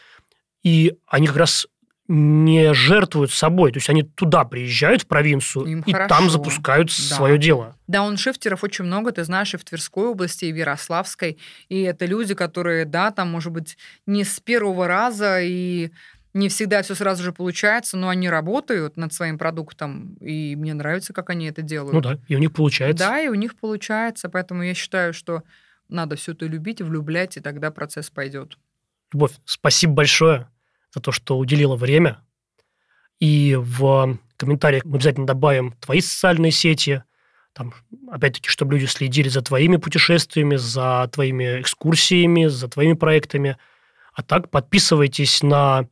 [0.62, 1.66] и они как раз
[2.06, 3.72] не жертвуют собой.
[3.72, 6.08] То есть они туда приезжают, в провинцию, Им и хорошо.
[6.08, 6.94] там запускают да.
[7.16, 7.76] свое дело.
[7.86, 11.38] Дауншифтеров очень много, ты знаешь, и в Тверской области, и в Ярославской.
[11.68, 15.90] И это люди, которые, да, там, может быть, не с первого раза и
[16.34, 21.12] не всегда все сразу же получается, но они работают над своим продуктом, и мне нравится,
[21.12, 21.94] как они это делают.
[21.94, 23.06] Ну да, и у них получается.
[23.06, 25.42] Да, и у них получается, поэтому я считаю, что
[25.88, 28.58] надо все это любить, влюблять, и тогда процесс пойдет.
[29.12, 30.48] Любовь, спасибо большое
[30.94, 32.20] за то, что уделила время.
[33.18, 37.02] И в комментариях мы обязательно добавим твои социальные сети,
[37.52, 37.72] там,
[38.10, 43.56] опять-таки, чтобы люди следили за твоими путешествиями, за твоими экскурсиями, за твоими проектами.
[44.12, 45.88] А так подписывайтесь на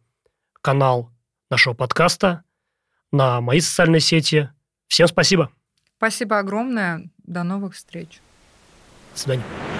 [0.61, 1.11] канал
[1.51, 2.43] нашего подкаста,
[3.13, 4.51] на мои социальные сети.
[4.89, 5.51] Всем спасибо.
[5.99, 7.09] Спасибо огромное.
[7.19, 8.21] До новых встреч.
[9.15, 9.72] До свидания.